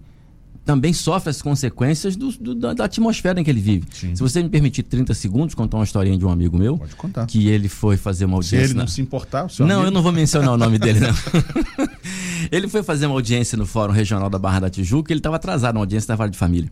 [0.68, 3.86] também sofre as consequências do- do- da, atmosfera em que ele vive.
[3.90, 4.14] Sim.
[4.14, 6.76] Se você me permitir 30 segundos, contar uma historinha de um amigo meu.
[6.76, 7.24] Pode contar.
[7.26, 8.72] Que ele foi fazer uma Se audiência.
[8.72, 10.78] ele não na- se importar, o seu Não, amigo- eu não vou mencionar o nome
[10.78, 11.08] dele, não.
[12.52, 15.76] ele foi fazer uma audiência no Fórum Regional da Barra da Tijuca, ele estava atrasado,
[15.76, 16.70] uma audiência da Vara de Família.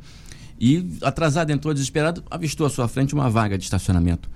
[0.60, 4.28] E, atrasado, entrou desesperado, avistou à sua frente uma vaga de estacionamento.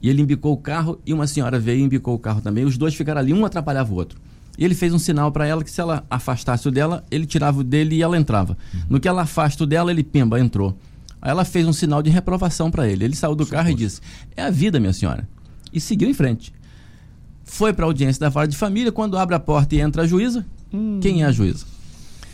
[0.00, 2.64] E ele embicou o carro e uma senhora veio e embicou o carro também.
[2.64, 4.18] Os dois ficaram ali, um atrapalhava o outro.
[4.60, 7.60] E ele fez um sinal para ela que se ela afastasse o dela, ele tirava
[7.60, 8.58] o dele e ela entrava.
[8.90, 10.76] No que ela afasta o dela, ele pimba, entrou.
[11.22, 13.04] Aí ela fez um sinal de reprovação para ele.
[13.06, 14.02] Ele saiu do carro e disse:
[14.36, 15.26] É a vida, minha senhora.
[15.72, 16.52] E seguiu em frente.
[17.42, 18.92] Foi para a audiência da vara de família.
[18.92, 20.44] Quando abre a porta e entra a juíza,
[21.00, 21.64] quem é a juíza?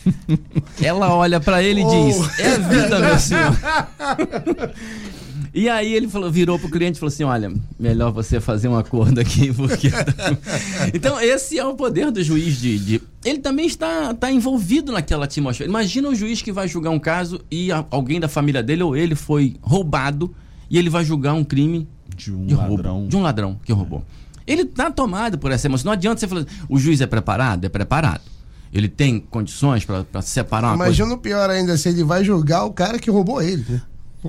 [0.83, 3.57] Ela olha para ele e diz: É a vida, meu senhor.
[5.59, 8.77] E aí ele falou, virou pro cliente e falou assim: olha, melhor você fazer um
[8.77, 9.89] acordo aqui, porque.
[10.93, 12.79] então, esse é o poder do juiz de.
[12.79, 15.69] de- Ele também está, está envolvido naquela atmosfera.
[15.69, 18.95] Imagina o juiz que vai julgar um caso e a- alguém da família dele ou
[18.95, 20.35] ele foi roubado
[20.69, 23.07] e ele vai julgar um crime de um de roubo, ladrão.
[23.09, 24.05] de um ladrão que roubou.
[24.47, 25.87] Ele está tomado por essa emoção.
[25.87, 27.65] Não adianta você falar, o juiz é preparado?
[27.65, 28.21] É preparado.
[28.73, 30.91] Ele tem condições para separar uma coisa.
[31.01, 33.81] Imagina o pior ainda, se ele vai julgar o cara que roubou ele, né?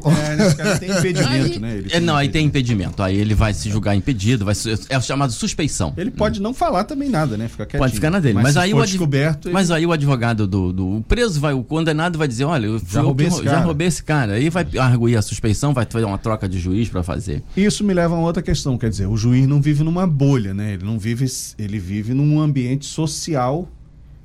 [0.06, 1.78] É, nesse caso tem impedimento, Aí- né?
[1.78, 3.02] Ele é, não, aí tem impedimento.
[3.04, 5.94] Aí ele vai se julgar impedido, vai ser- é o chamado suspeição.
[5.98, 7.48] Ele pode não falar também nada, né?
[7.48, 7.80] Fica quietinho.
[7.84, 8.36] Pode ficar na dele.
[8.36, 11.40] Mas, se aí, o adv- descoberto, ele- mas aí o advogado do, do o preso
[11.40, 13.66] vai, o condenado vai dizer, olha, eu Já roubei esse já cara.
[13.66, 14.34] roubei esse cara.
[14.34, 17.44] Aí vai arguir a suspeição, vai fazer uma troca de juiz para fazer.
[17.56, 20.54] Isso me leva a uma outra questão, quer dizer, o juiz não vive numa bolha,
[20.54, 20.74] né?
[20.74, 21.26] Ele não vive,
[21.58, 23.68] ele vive num ambiente social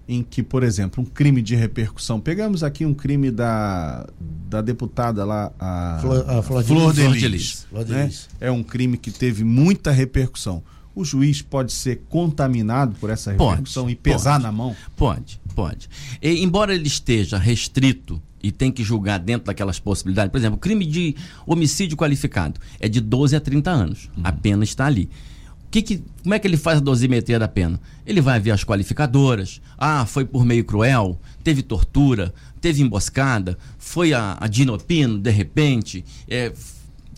[0.09, 2.21] em que, por exemplo, um crime de repercussão.
[2.21, 4.07] Pegamos aqui um crime da,
[4.49, 6.95] da deputada lá, a Flor- a Flor de Flor Lis.
[6.97, 7.67] de Flor de Lis, Lis.
[7.71, 8.07] Flor de né?
[8.07, 8.29] Lis.
[8.41, 10.63] É um crime que teve muita repercussão.
[10.95, 14.43] O juiz pode ser contaminado por essa Pode, repercussão e pesar pode.
[14.43, 14.77] na mão?
[14.97, 15.89] Pode, pode.
[16.21, 20.85] E, embora ele esteja restrito e tem que julgar dentro daquelas possibilidades, por exemplo, crime
[20.85, 21.15] de
[21.47, 24.11] homicídio qualificado é de 12 a 30 anos.
[24.23, 25.09] A pena está ali.
[25.73, 27.81] Que que, como é que ele faz a dosimetria da pena?
[28.07, 29.59] Ele vai ver as qualificadoras.
[29.79, 36.05] Ah, foi por meio cruel, teve tortura, teve emboscada, foi a, a dinopino, de repente,
[36.29, 36.53] é,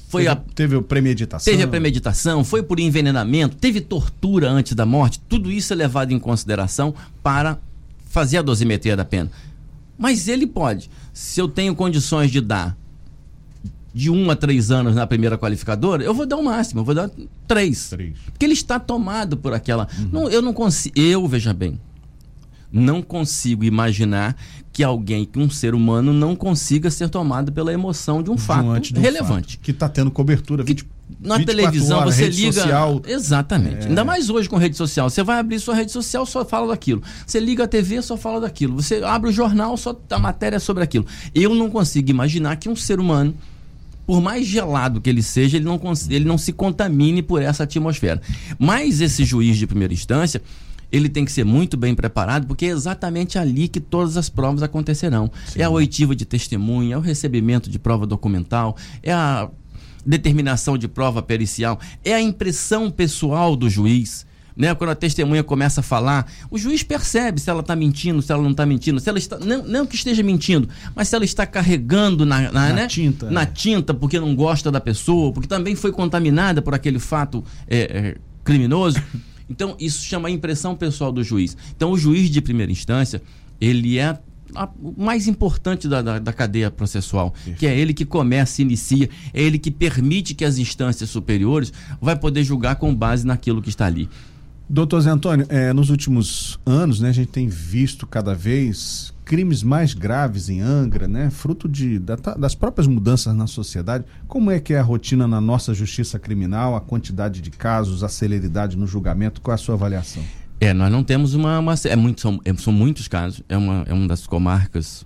[0.06, 1.52] Foi teve, a, teve premeditação.
[1.52, 5.20] Teve a premeditação, foi por envenenamento, teve tortura antes da morte.
[5.28, 7.58] Tudo isso é levado em consideração para
[8.06, 9.32] fazer a dosimetria da pena.
[9.98, 12.76] Mas ele pode, se eu tenho condições de dar
[13.94, 16.94] de um a três anos na primeira qualificadora, eu vou dar o máximo, eu vou
[16.94, 17.08] dar
[17.46, 17.90] três.
[17.90, 18.14] Três.
[18.32, 19.86] Porque ele está tomado por aquela.
[20.10, 20.98] Não, eu não consigo.
[20.98, 21.78] Eu, veja bem,
[22.72, 24.36] não consigo imaginar
[24.72, 28.80] que alguém, que um ser humano, não consiga ser tomado pela emoção de um fato
[28.92, 29.54] de um relevante.
[29.54, 30.64] fato que está tendo cobertura.
[30.64, 30.84] 20,
[31.20, 32.52] Na 24 televisão horas, você liga.
[32.52, 33.00] social.
[33.06, 33.84] Exatamente.
[33.84, 33.88] É.
[33.90, 35.08] Ainda mais hoje com rede social.
[35.08, 37.00] Você vai abrir sua rede social, só fala daquilo.
[37.24, 38.82] Você liga a TV, só fala daquilo.
[38.82, 41.06] Você abre o jornal, só a matéria é sobre aquilo.
[41.32, 43.32] Eu não consigo imaginar que um ser humano,
[44.06, 48.20] por mais gelado que ele seja, ele não, ele não se contamine por essa atmosfera.
[48.58, 50.42] Mas esse juiz de primeira instância,
[50.92, 54.62] ele tem que ser muito bem preparado, porque é exatamente ali que todas as provas
[54.62, 55.30] acontecerão.
[55.56, 59.50] É a oitiva de testemunha, é o recebimento de prova documental, é a
[60.06, 64.26] determinação de prova pericial, é a impressão pessoal do juiz.
[64.56, 64.72] Né?
[64.74, 68.42] Quando a testemunha começa a falar, o juiz percebe se ela está mentindo, se ela
[68.42, 69.38] não está mentindo, se ela está.
[69.38, 72.86] Não, não que esteja mentindo, mas se ela está carregando na, na, Na né?
[72.86, 73.46] tinta, Na é.
[73.46, 78.16] tinta porque não gosta da pessoa, porque também foi contaminada por aquele fato é, é,
[78.44, 79.02] criminoso.
[79.46, 81.54] Então, isso chama a impressão pessoal do juiz.
[81.76, 83.20] Então, o juiz de primeira instância,
[83.60, 84.18] ele é
[84.54, 89.06] a- o mais importante da, da, da cadeia processual, que é ele que começa, inicia,
[89.34, 93.68] é ele que permite que as instâncias superiores vai poder julgar com base naquilo que
[93.68, 94.08] está ali.
[94.68, 99.62] Doutor Zé Antônio, eh, nos últimos anos, né, a gente tem visto cada vez crimes
[99.62, 104.04] mais graves em Angra, né, fruto de, da- das próprias mudanças na sociedade.
[104.26, 108.08] Como é que é a rotina na nossa justiça criminal, a quantidade de casos, a
[108.08, 109.40] celeridade no julgamento?
[109.42, 110.22] Qual é a sua avaliação?
[110.60, 111.58] É, nós não temos uma.
[111.58, 113.42] uma é muito, são, é- são muitos casos.
[113.48, 115.04] É uma, é uma das comarcas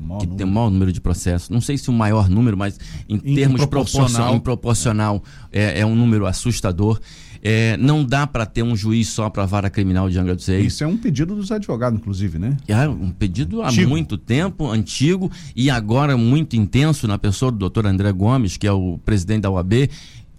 [0.00, 0.36] Maior que número.
[0.38, 1.48] tem o maior número de processos.
[1.48, 4.08] Não sei se o maior número, mas em, Em termos proporcional.
[4.08, 7.00] proporcional, em proporcional é, é um número assustador.
[7.48, 10.48] É, não dá para ter um juiz só para a vara criminal de Angra dos
[10.48, 10.72] Reis.
[10.72, 12.56] Isso é um pedido dos advogados, inclusive, né?
[12.66, 13.88] É um pedido há Antigo.
[13.88, 18.72] muito tempo, antigo, e agora muito intenso na pessoa do doutor André Gomes, que é
[18.72, 19.88] o presidente da UAB.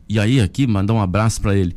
[0.09, 1.73] E aí, aqui, mandar um abraço para ele.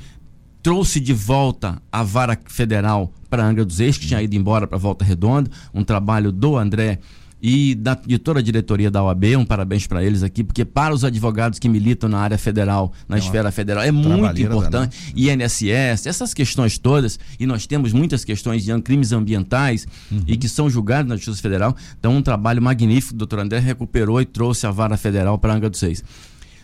[0.64, 4.79] Trouxe de volta a vara federal para Angra dos Reis, que tinha ido embora para
[4.79, 5.49] Volta Redonda.
[5.73, 6.99] Um trabalho do André
[7.42, 9.37] e da, de toda a diretoria da OAB.
[9.37, 13.18] Um parabéns para eles aqui, porque para os advogados que militam na área federal, na
[13.18, 14.96] esfera federal, é muito importante.
[15.16, 19.87] INSS, essas questões todas, e nós temos muitas questões de crimes ambientais
[20.26, 21.76] e que são julgados na Justiça Federal.
[21.98, 25.70] Então, um trabalho magnífico, o doutor André recuperou e trouxe a vara federal para Angra
[25.70, 26.03] dos Reis.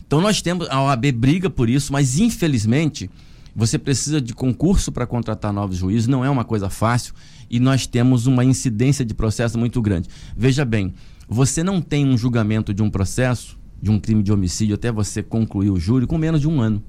[0.06, 3.10] Então, nós temos, a OAB briga por isso, mas infelizmente,
[3.54, 7.14] você precisa de concurso para contratar novos juízes, não é uma coisa fácil,
[7.50, 10.08] e nós temos uma incidência de processo muito grande.
[10.36, 10.94] Veja bem,
[11.28, 15.22] você não tem um julgamento de um processo, de um crime de homicídio, até você
[15.22, 16.82] concluir o júri, com menos de um ano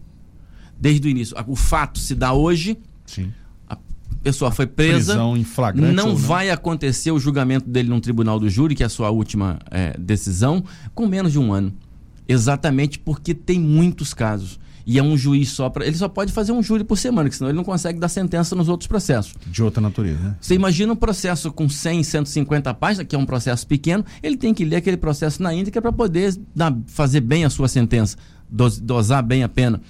[0.80, 1.36] desde o início.
[1.48, 3.32] O fato se dá hoje, Sim.
[3.68, 3.78] a
[4.22, 5.14] pessoa foi presa.
[5.14, 6.16] Prisão em flagrante Não não.
[6.16, 9.96] vai acontecer o julgamento dele num tribunal do júri, que é a sua última eh,
[9.98, 11.74] decisão, com menos de um ano.
[12.28, 14.60] Exatamente porque tem muitos casos.
[14.90, 15.86] E é um juiz só para.
[15.86, 18.56] Ele só pode fazer um júri por semana, que senão ele não consegue dar sentença
[18.56, 19.36] nos outros processos.
[19.46, 20.36] De outra natureza, né?
[20.40, 24.54] Você imagina um processo com 100, 150 páginas, que é um processo pequeno, ele tem
[24.54, 28.16] que ler aquele processo na íntegra para poder dar- fazer bem a sua sentença,
[28.50, 29.82] dos- dosar bem a pena.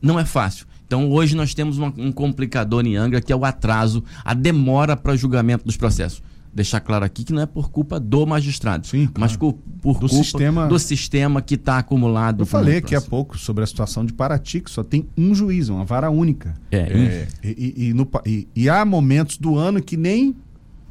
[0.00, 0.66] Não é fácil.
[0.86, 4.96] Então, hoje nós temos uma- um complicador em Angra, que é o atraso, a demora
[4.96, 6.22] para julgamento dos processos.
[6.54, 9.12] Deixar claro aqui que não é por culpa do magistrado, Sim, claro.
[9.20, 12.42] mas cu- por Do culpa sistema- do sistema que está acumulado.
[12.42, 15.68] Eu falei aqui há pouco sobre a situação de Paraty, que só tem um juiz,
[15.68, 16.54] uma vara única.
[16.72, 20.34] É, e, e- e no e- e há momentos do ano que nem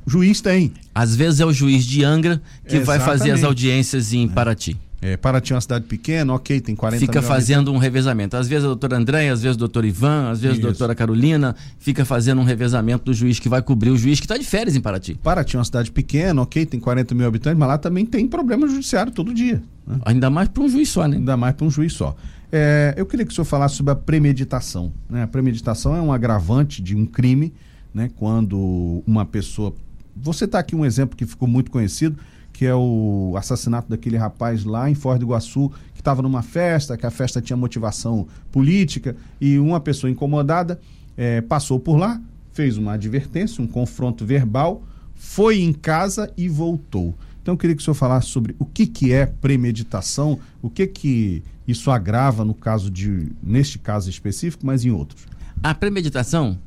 [0.06, 0.72] juiz tem.
[0.96, 3.46] Às vezes é o juiz de Angra que vai fazer as Exatamente.
[3.46, 4.78] audiências em Paraty.
[5.00, 8.36] É, Paraty é uma cidade pequena, ok, tem 40 fica fazendo um revezamento.
[8.36, 10.68] Às vezes a doutora André, às vezes o doutor Ivan, às vezes a Isso.
[10.68, 14.38] doutora Carolina, fica fazendo um revezamento do juiz que vai cobrir o juiz que está
[14.38, 15.16] de férias em Paraty.
[15.22, 18.68] Paraty é uma cidade pequena, ok, tem 40 mil habitantes, mas lá também tem problema
[18.68, 19.62] judiciário todo dia.
[19.86, 20.00] né?
[20.04, 21.18] Ainda mais para um juiz só, né?
[21.18, 22.16] Ainda mais para um juiz só.
[22.52, 24.92] É, eu queria que o senhor falasse sobre a premeditação.
[25.08, 25.22] Né?
[25.22, 27.54] A premeditação é um agravante de um crime,
[27.94, 28.10] né?
[28.16, 29.76] quando uma pessoa.
[30.16, 32.18] Você está aqui um exemplo que ficou muito conhecido,
[32.58, 36.98] que é o assassinato daquele rapaz lá em Foz do Iguaçu, que estava numa festa,
[36.98, 40.80] que a festa tinha motivação política, e uma pessoa incomodada
[41.16, 42.20] eh, passou por lá,
[42.54, 44.82] fez uma advertência, um confronto verbal,
[45.14, 47.14] foi em casa e voltou.
[47.44, 50.88] Então eu queria que o senhor falasse sobre o que, que é premeditação, o que
[50.88, 55.28] que isso agrava no caso de, neste caso específico, mas em outros.
[55.62, 56.58] A premeditação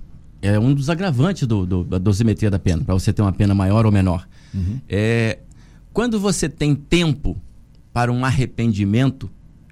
[0.40, 3.54] é um dos agravantes do, do- da dosimetria da pena, para você ter uma pena
[3.56, 4.28] maior ou menor.
[4.88, 5.38] É,
[5.92, 7.36] quando você tem tempo
[7.92, 9.30] para um arrependimento,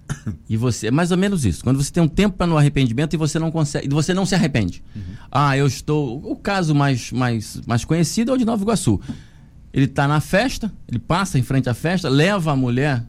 [0.48, 1.62] E você, é mais ou menos isso.
[1.62, 4.24] Quando você tem um tempo para no arrependimento e você não consegue, e você não
[4.26, 4.83] se arrepende.
[4.94, 5.02] Uhum.
[5.31, 6.18] Ah, eu estou.
[6.24, 9.00] O caso mais, mais, mais conhecido é o de Nova Iguaçu.
[9.72, 13.04] Ele está na festa, ele passa em frente à festa, leva a mulher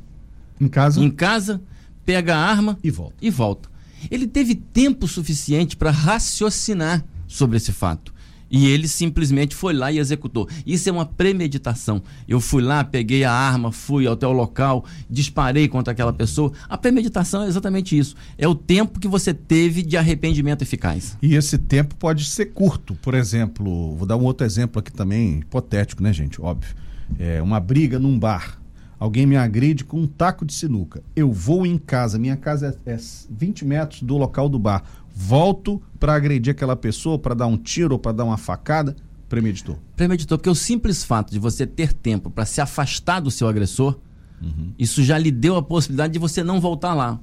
[0.59, 1.61] em casa, em casa
[2.05, 3.15] pega a arma e volta.
[3.21, 3.69] E volta.
[4.11, 8.13] Ele teve tempo suficiente para raciocinar sobre esse fato.
[8.49, 10.47] E ele simplesmente foi lá e executou.
[10.65, 12.01] Isso é uma premeditação.
[12.27, 16.51] Eu fui lá, peguei a arma, fui até o local, disparei contra aquela pessoa.
[16.67, 18.15] A premeditação é exatamente isso.
[18.37, 21.17] É o tempo que você teve de arrependimento eficaz.
[21.21, 22.95] E esse tempo pode ser curto.
[22.95, 26.41] Por exemplo, vou dar um outro exemplo aqui também, hipotético, né, gente?
[26.41, 26.75] Óbvio.
[27.17, 28.59] É uma briga num bar.
[28.99, 31.01] Alguém me agride com um taco de sinuca.
[31.15, 32.97] Eu vou em casa, minha casa é, é
[33.29, 34.83] 20 metros do local do bar
[35.21, 38.95] volto para agredir aquela pessoa, para dar um tiro ou para dar uma facada,
[39.27, 39.77] premeditou.
[39.97, 43.99] Premeditou, porque o simples fato de você ter tempo para se afastar do seu agressor,
[44.41, 44.71] uhum.
[44.79, 47.19] isso já lhe deu a possibilidade de você não voltar lá.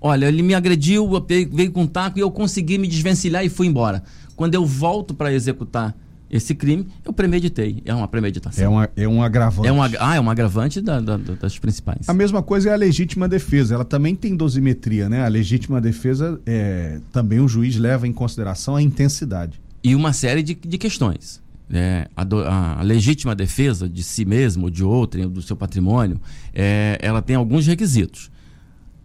[0.00, 1.08] Olha, ele me agrediu,
[1.52, 4.02] veio com um taco e eu consegui me desvencilhar e fui embora.
[4.34, 5.96] Quando eu volto para executar
[6.30, 7.82] esse crime, eu premeditei.
[7.84, 8.64] É uma premeditação.
[8.64, 9.68] É, uma, é um agravante.
[9.68, 12.08] É um, ah, é um agravante da, da, das principais.
[12.08, 13.74] A mesma coisa é a legítima defesa.
[13.74, 15.24] Ela também tem dosimetria, né?
[15.24, 19.60] A legítima defesa, é, também o juiz leva em consideração a intensidade.
[19.82, 21.42] E uma série de, de questões.
[21.72, 26.20] É, a, do, a, legítima defesa de si mesmo, de outrem, do seu patrimônio,
[26.54, 28.30] é, ela tem alguns requisitos.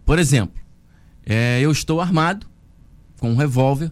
[0.04, 0.60] Por exemplo,
[1.24, 2.46] é, eu estou armado
[3.18, 3.90] com um revólver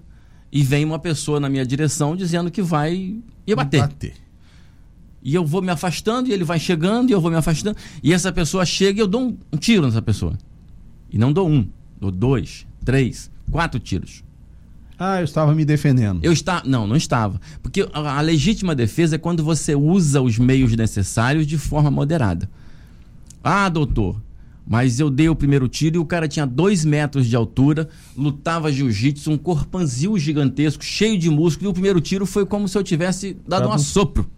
[0.54, 3.80] e vem uma pessoa na minha direção dizendo que vai me bater.
[3.80, 4.14] bater.
[5.20, 7.76] E eu vou me afastando, e ele vai chegando, e eu vou me afastando.
[8.00, 10.38] E essa pessoa chega e eu dou um, um tiro nessa pessoa.
[11.10, 11.66] E não dou um,
[12.00, 14.22] dou dois, três, quatro tiros.
[14.96, 16.20] Ah, eu estava me defendendo.
[16.22, 20.38] Eu está, não, não estava, porque a, a legítima defesa é quando você usa os
[20.38, 22.48] meios necessários de forma moderada.
[23.42, 24.20] Ah, doutor,
[24.66, 28.72] mas eu dei o primeiro tiro e o cara tinha dois metros de altura, lutava
[28.72, 32.82] jiu-jitsu, um corpanzil gigantesco, cheio de músculo, e o primeiro tiro foi como se eu
[32.82, 34.28] tivesse dado um assopro.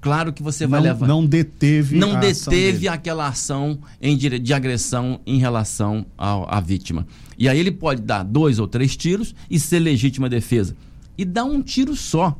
[0.00, 1.06] Claro que você vai não, levar.
[1.06, 7.06] Não deteve Não deteve ação aquela ação em, de agressão em relação à vítima.
[7.36, 10.76] E aí ele pode dar dois ou três tiros e ser legítima defesa.
[11.16, 12.38] E dar um tiro só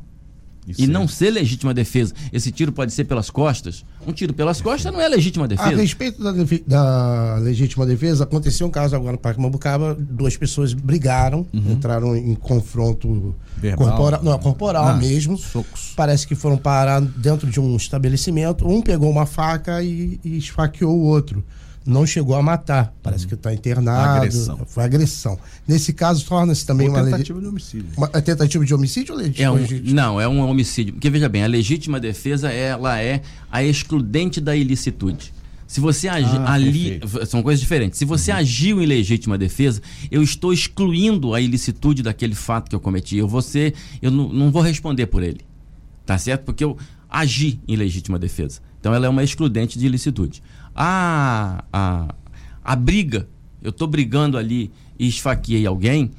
[0.77, 2.13] e não ser legítima defesa.
[2.31, 3.85] Esse tiro pode ser pelas costas.
[4.05, 5.69] Um tiro pelas costas não é legítima defesa.
[5.69, 6.31] A respeito da,
[6.67, 11.71] da legítima defesa, aconteceu um caso agora no Parque Mambucaba, duas pessoas brigaram, uhum.
[11.71, 13.35] entraram em confronto
[13.75, 15.37] corporal, não, corporal ah, mesmo.
[15.37, 15.93] Socos.
[15.95, 18.67] Parece que foram parar dentro de um estabelecimento.
[18.67, 21.43] Um pegou uma faca e, e esfaqueou o outro
[21.85, 22.93] não chegou a matar.
[23.01, 23.29] Parece uhum.
[23.29, 24.17] que está internado.
[24.17, 24.59] Agressão.
[24.67, 25.39] Foi agressão.
[25.67, 27.03] Nesse caso, torna-se também ou uma.
[27.03, 27.87] Tentativa de homicídio.
[27.97, 29.45] Uma, tentativa de homicídio ou legítima?
[29.45, 30.93] É um, não, é um homicídio.
[30.93, 35.33] Porque veja bem, a legítima defesa ela é a excludente da ilicitude.
[35.67, 36.99] Se você agir ah, ali.
[37.27, 37.99] São coisas diferentes.
[37.99, 38.37] Se você uhum.
[38.37, 43.17] agiu em legítima defesa, eu estou excluindo a ilicitude daquele fato que eu cometi.
[43.17, 45.41] Eu vou ser, eu não, não vou responder por ele.
[46.05, 46.43] Tá certo?
[46.43, 46.75] Porque eu
[47.09, 48.61] agi em legítima defesa.
[48.79, 50.41] Então ela é uma excludente de ilicitude
[50.75, 52.15] a, a,
[52.63, 53.27] a briga,
[53.61, 56.11] eu estou brigando ali e esfaqueei alguém,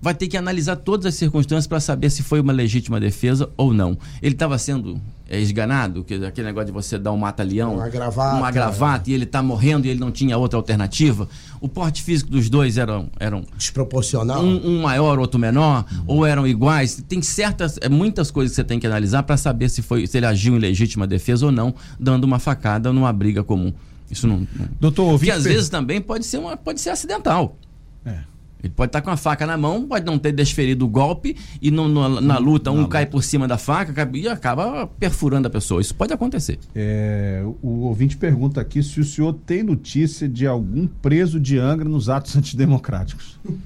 [0.00, 3.72] vai ter que analisar todas as circunstâncias para saber se foi uma legítima defesa ou
[3.72, 3.96] não.
[4.20, 8.36] Ele estava sendo é, esganado, que, aquele negócio de você dar um mata-leão, uma gravata,
[8.36, 9.12] uma gravata é.
[9.12, 11.28] e ele está morrendo e ele não tinha outra alternativa.
[11.60, 16.04] O porte físico dos dois eram, eram desproporcional, um, um maior, outro menor, uhum.
[16.06, 17.02] ou eram iguais.
[17.08, 20.16] Tem certas, é, muitas coisas que você tem que analisar para saber se foi, se
[20.18, 23.72] ele agiu em legítima defesa ou não, dando uma facada numa briga comum.
[24.10, 24.46] Isso não.
[24.54, 24.68] não...
[24.78, 27.56] Doutor, que às vezes também pode ser uma, pode ser acidental.
[28.04, 28.18] É.
[28.66, 31.70] Ele pode estar com a faca na mão, pode não ter desferido o golpe e
[31.70, 35.80] no, no, na luta um cai por cima da faca e acaba perfurando a pessoa.
[35.80, 36.58] Isso pode acontecer.
[36.74, 41.88] É, o ouvinte pergunta aqui se o senhor tem notícia de algum preso de Angra
[41.88, 43.38] nos atos antidemocráticos.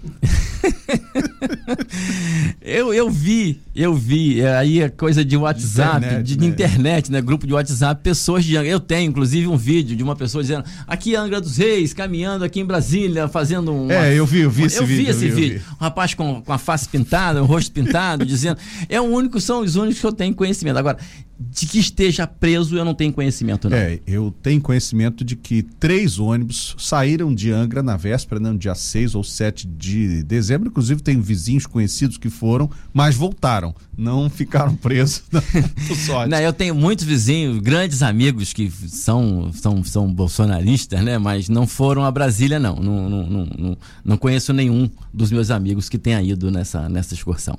[2.61, 4.41] eu, eu vi, eu vi.
[4.41, 6.47] É, aí é coisa de WhatsApp, internet, de, de né?
[6.47, 7.21] internet, né?
[7.21, 8.71] Grupo de WhatsApp, pessoas de Angra.
[8.71, 12.61] Eu tenho, inclusive, um vídeo de uma pessoa dizendo: aqui Angra dos Reis, caminhando aqui
[12.61, 13.91] em Brasília, fazendo um.
[13.91, 15.05] É, eu vi, eu vi esse eu vídeo.
[15.05, 15.63] Vi esse vi, vídeo.
[15.81, 18.59] Um rapaz com, com a face pintada, o rosto pintado, dizendo.
[18.89, 20.79] É o único, são os únicos que eu tenho conhecimento.
[20.79, 20.99] Agora,
[21.41, 23.77] de que esteja preso, eu não tenho conhecimento, não.
[23.77, 28.75] É, eu tenho conhecimento de que três ônibus saíram de Angra na véspera, no dia
[28.75, 30.69] 6 ou 7 de dezembro.
[30.69, 33.73] Inclusive, tenho vizinhos conhecidos que foram, mas voltaram.
[33.97, 35.23] Não ficaram presos.
[36.05, 36.29] sorte.
[36.29, 41.19] não, eu tenho muitos vizinhos, grandes amigos que são, são, são bolsonaristas, né?
[41.19, 42.77] Mas não foram a Brasília, não.
[42.77, 47.15] Não, não, não, não, não conheço nenhum dos meus amigos que tenha ido nessa, nessa
[47.15, 47.57] excursão.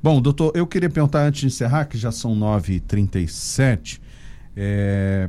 [0.00, 3.98] Bom, doutor, eu queria perguntar antes de encerrar, que já são 9h37,
[4.56, 5.28] é,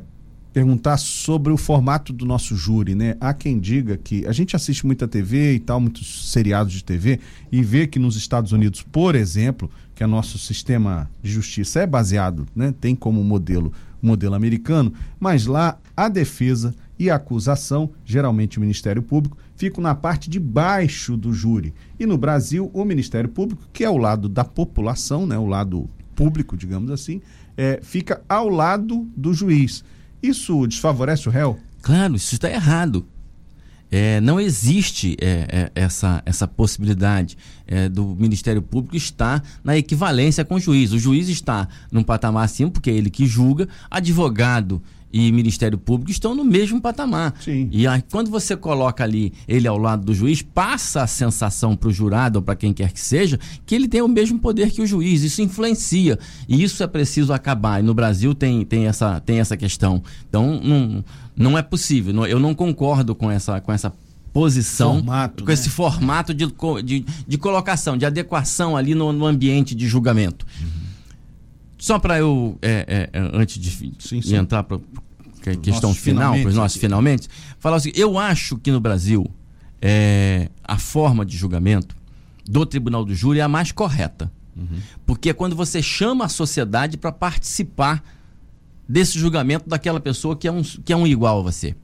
[0.54, 3.16] perguntar sobre o formato do nosso júri, né?
[3.20, 7.20] Há quem diga que a gente assiste muita TV e tal, muitos seriados de TV
[7.52, 11.88] e vê que nos Estados Unidos, por exemplo, que é nosso sistema de justiça é
[11.88, 12.72] baseado, né?
[12.80, 19.38] Tem como modelo modelo americano, mas lá a defesa e acusação, geralmente o Ministério Público,
[19.56, 21.74] ficam na parte de baixo do júri.
[21.98, 25.90] E no Brasil, o Ministério Público, que é o lado da população, né, o lado
[26.14, 27.22] público, digamos assim,
[27.56, 29.84] é, fica ao lado do juiz.
[30.22, 31.58] Isso desfavorece o réu?
[31.82, 33.08] Claro, isso está errado.
[33.92, 40.46] É, não existe é, é, essa, essa possibilidade é, do Ministério Público estar na equivalência
[40.46, 40.92] com o juiz.
[40.92, 44.82] O juiz está num patamar acima, porque é ele que julga, advogado
[45.12, 47.34] e Ministério Público estão no mesmo patamar.
[47.42, 47.68] Sim.
[47.72, 51.90] E aí, quando você coloca ali ele ao lado do juiz, passa a sensação para
[51.90, 54.82] o jurado ou para quem quer que seja que ele tem o mesmo poder que
[54.82, 55.24] o juiz.
[55.24, 56.18] Isso influencia.
[56.48, 57.80] E isso é preciso acabar.
[57.80, 60.04] E no Brasil tem, tem, essa, tem essa questão.
[60.28, 61.04] Então, não,
[61.36, 62.26] não é possível.
[62.26, 63.92] Eu não concordo com essa, com essa
[64.32, 65.54] posição, formato, com né?
[65.54, 66.46] esse formato de,
[66.84, 70.46] de, de colocação, de adequação ali no, no ambiente de julgamento.
[70.62, 70.89] Uhum.
[71.80, 74.36] Só para eu, é, é, antes de, Sim, sim.
[74.36, 77.28] entrar para a questão nossos final, para os nossos finalmente,
[77.58, 79.26] falar seguinte, eu acho que no Brasil
[79.82, 81.96] é, a forma de julgamento
[82.46, 84.32] do Tribunal do Júri é a mais correta.
[85.06, 88.04] Porque é quando você chama a sociedade para participar
[88.88, 91.76] desse julgamento daquela pessoa que é, um, que é um igual a você.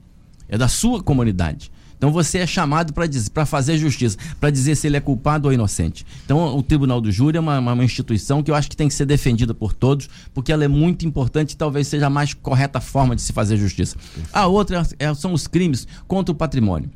[0.46, 1.72] É da sua comunidade.
[1.96, 2.92] Então você é chamado
[3.32, 6.06] para fazer justiça, para dizer se ele é culpado ou inocente.
[6.24, 8.94] Então o Tribunal do Júri é uma, uma, instituição que eu acho que tem que
[8.94, 12.80] ser defendida por todos, porque ela é muito importante e talvez seja a mais correta
[12.80, 13.96] forma de se fazer justiça.
[14.32, 16.90] A outra é- são os crimes contra o patrimônio.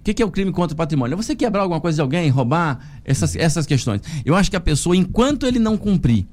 [0.00, 1.12] O que, que é o crime contra o patrimônio?
[1.12, 4.00] É você quebrar alguma coisa de alguém, roubar, essas, essas questões.
[4.24, 6.26] Eu acho que a pessoa, enquanto ele não cumprir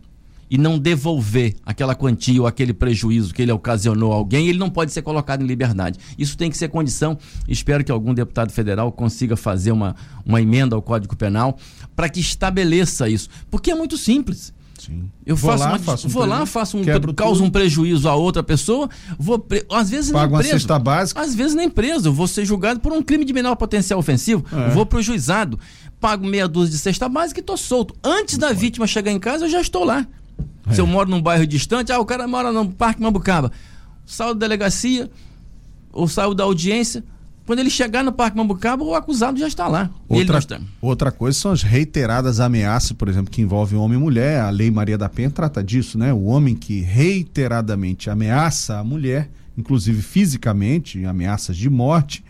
[0.50, 4.70] e não devolver aquela quantia ou aquele prejuízo que ele ocasionou a alguém, ele não
[4.70, 6.00] pode ser colocado em liberdade.
[6.18, 7.18] Isso tem que ser condição.
[7.48, 11.58] Espero que algum deputado federal consiga fazer uma, uma emenda ao Código Penal
[11.96, 13.28] para que estabeleça isso.
[13.50, 14.54] Porque é muito simples.
[14.78, 15.10] Sim.
[15.26, 17.48] Eu Vou faço lá, uma, faço um vou lá, prejuízo, faço um causo tudo.
[17.48, 18.88] um prejuízo a outra pessoa,
[19.18, 20.54] vou pre- às vezes Pago nem uma preso.
[20.60, 21.22] cesta básica.
[21.22, 24.46] Às vezes nem preso, eu vou ser julgado por um crime de menor potencial ofensivo,
[24.52, 24.70] É.
[24.72, 25.58] vou pro juizado,
[26.00, 27.96] pago meia dúzia de cesta básica e tô solto.
[28.04, 30.06] Antes da vítima chegar em casa, eu já estou lá.
[30.72, 30.82] Se É.
[30.82, 33.52] eu moro num bairro distante, ah, o cara mora no Parque Mambucaba.
[34.06, 35.10] Saiu da delegacia,
[35.92, 37.04] ou saiu da audiência,
[37.46, 39.90] quando ele chegar no Parque Mambucaba, o acusado já está lá.
[40.10, 40.60] Outra, está.
[40.82, 44.42] outra coisa são as reiteradas ameaças, por exemplo, que envolvem homem e mulher.
[44.42, 46.12] A Lei Maria da Penha trata disso, né?
[46.12, 52.24] O homem que reiteradamente ameaça a mulher, inclusive fisicamente, ameaças de morte,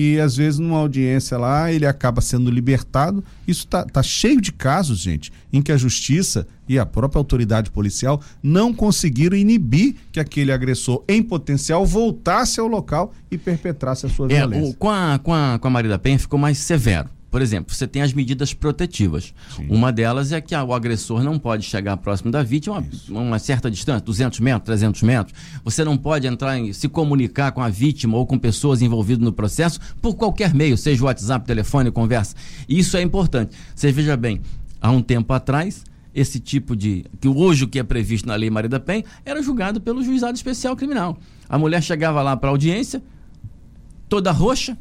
[0.00, 3.24] e às vezes numa audiência lá ele acaba sendo libertado.
[3.48, 7.70] Isso tá, tá cheio de casos, gente, em que a justiça e a própria autoridade
[7.70, 14.08] policial não conseguiram inibir que aquele agressor em potencial voltasse ao local e perpetrasse a
[14.08, 14.70] sua É, violência.
[14.70, 17.08] o- com, a, com, a, com a Maria da Penha ficou mais severo.
[17.30, 19.34] Por exemplo, você tem as medidas protetivas.
[19.54, 19.66] Sim.
[19.68, 23.38] Uma delas é que a- o agressor não pode chegar próximo da vítima uma, uma
[23.38, 25.38] certa distância, 200 metros, 300 metros.
[25.62, 29.32] Você não pode entrar em se comunicar com a vítima ou com pessoas envolvidas no
[29.32, 32.34] processo por qualquer meio, seja WhatsApp, telefone, conversa.
[32.68, 33.54] Isso é importante.
[33.74, 34.40] Você veja bem,
[34.80, 37.04] há um tempo atrás, esse tipo de.
[37.20, 40.34] que hoje o que é previsto na Lei Maria da Penha era julgado pelo juizado
[40.34, 41.18] especial criminal.
[41.46, 43.02] A mulher chegava lá para audiência,
[44.08, 44.76] toda roxa,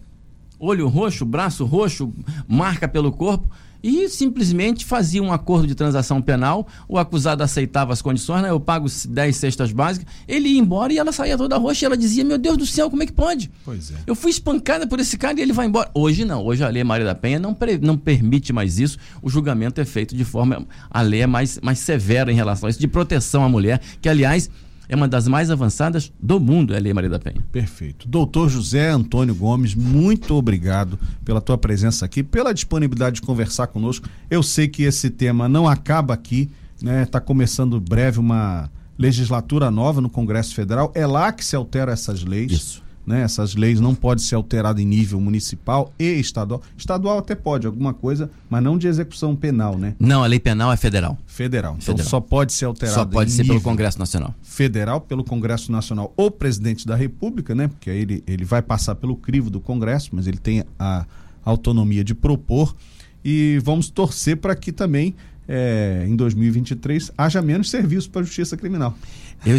[0.59, 2.11] olho roxo, braço roxo,
[2.47, 3.49] marca pelo corpo,
[3.83, 8.49] e simplesmente fazia um acordo de transação penal, o acusado aceitava as condições, né?
[8.49, 11.95] eu pago 10 cestas básicas, ele ia embora e ela saía toda roxa e ela
[11.95, 13.51] dizia, meu Deus do céu, como é que pode?
[13.63, 13.95] Pois é.
[14.07, 15.91] Eu fui espancada por esse cara e ele vai embora.
[15.93, 19.29] Hoje não, hoje a lei Maria da Penha não, pre- não permite mais isso, o
[19.29, 22.79] julgamento é feito de forma, a lei é mais, mais severa em relação a isso,
[22.79, 24.49] de proteção à mulher, que aliás
[24.89, 27.41] é uma das mais avançadas do mundo, é a lei Maria da Penha.
[27.51, 28.07] Perfeito.
[28.07, 34.07] Doutor José Antônio Gomes, muito obrigado pela tua presença aqui, pela disponibilidade de conversar conosco.
[34.29, 36.49] Eu sei que esse tema não acaba aqui,
[36.81, 37.03] né?
[37.03, 40.91] Está começando breve uma legislatura nova no Congresso Federal.
[40.95, 42.51] É lá que se alteram essas leis.
[42.51, 42.86] Isso.
[43.07, 43.21] Né?
[43.21, 46.61] Essas leis não podem ser alteradas em nível municipal e estadual.
[46.77, 49.95] Estadual até pode, alguma coisa, mas não de execução penal, né?
[49.97, 51.17] Não, a lei penal é federal.
[51.25, 51.77] Federal.
[51.81, 52.09] Então Federal.
[52.09, 54.35] só pode ser alterada Só pode ser pelo Congresso Nacional.
[54.43, 57.69] federal pelo Congresso Nacional ou presidente da República, né?
[57.69, 61.05] Porque aí ele, ele vai passar pelo crivo do Congresso, mas ele tem a
[61.45, 62.75] autonomia de propor.
[63.23, 65.15] E vamos torcer para que também,
[65.47, 68.97] é, em 2023, haja menos serviço para a justiça criminal.
[69.45, 69.57] Eu,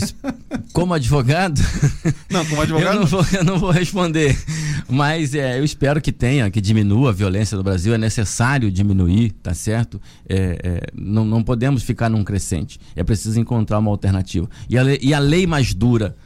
[0.72, 1.61] como advogado,
[2.31, 4.37] Não, como eu, não vou, eu não vou responder.
[4.89, 7.95] Mas é, eu espero que tenha, que diminua a violência no Brasil.
[7.95, 10.01] É necessário diminuir, tá certo?
[10.29, 12.79] É, é, não, não podemos ficar num crescente.
[12.95, 14.49] É preciso encontrar uma alternativa.
[14.68, 16.16] E a lei, e a lei mais dura,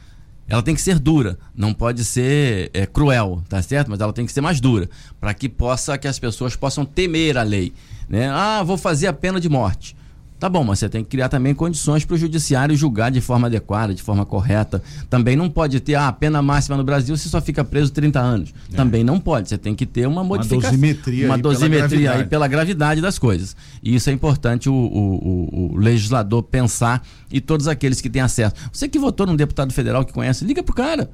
[0.47, 3.89] ela tem que ser dura, não pode ser é, cruel, tá certo?
[3.89, 4.89] Mas ela tem que ser mais dura,
[5.19, 7.73] para que possa que as pessoas possam temer a lei,
[8.09, 8.29] né?
[8.29, 9.95] Ah, vou fazer a pena de morte.
[10.43, 13.47] Tá bom, mas você tem que criar também condições para o judiciário julgar de forma
[13.47, 14.83] adequada, de forma correta.
[15.09, 18.19] Também não pode ter ah, a pena máxima no Brasil, você só fica preso 30
[18.19, 18.53] anos.
[18.73, 18.75] É.
[18.75, 19.47] Também não pode.
[19.47, 20.71] Você tem que ter uma modificação.
[20.71, 23.55] Uma dosimetria, uma aí, dosimetria pela aí pela gravidade das coisas.
[23.81, 28.21] E isso é importante o, o, o, o legislador pensar e todos aqueles que têm
[28.21, 28.53] acesso.
[28.69, 31.09] Você que votou num deputado federal que conhece, liga pro cara.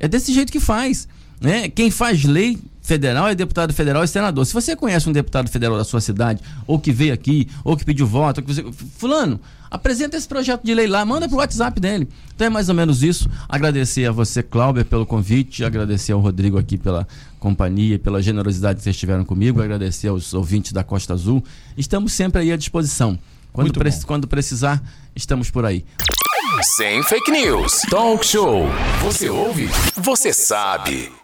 [0.00, 1.06] É, é desse jeito que faz.
[1.40, 1.68] Né?
[1.68, 4.44] Quem faz lei federal é deputado federal e senador.
[4.44, 7.84] Se você conhece um deputado federal da sua cidade, ou que veio aqui, ou que
[7.84, 8.62] pediu voto, que você...
[8.98, 12.06] fulano, apresenta esse projeto de lei lá, manda pro WhatsApp dele.
[12.34, 13.28] Então é mais ou menos isso.
[13.48, 17.08] Agradecer a você, Cláudio, pelo convite, agradecer ao Rodrigo aqui pela
[17.40, 21.42] companhia, pela generosidade que vocês tiveram comigo, agradecer aos ouvintes da Costa Azul.
[21.76, 23.18] Estamos sempre aí à disposição.
[23.50, 24.82] Quando, pre quando precisar,
[25.16, 25.84] estamos por aí.
[26.76, 27.80] Sem fake news.
[27.88, 28.66] Talk show.
[29.02, 29.70] Você ouve?
[29.96, 31.23] Você sabe.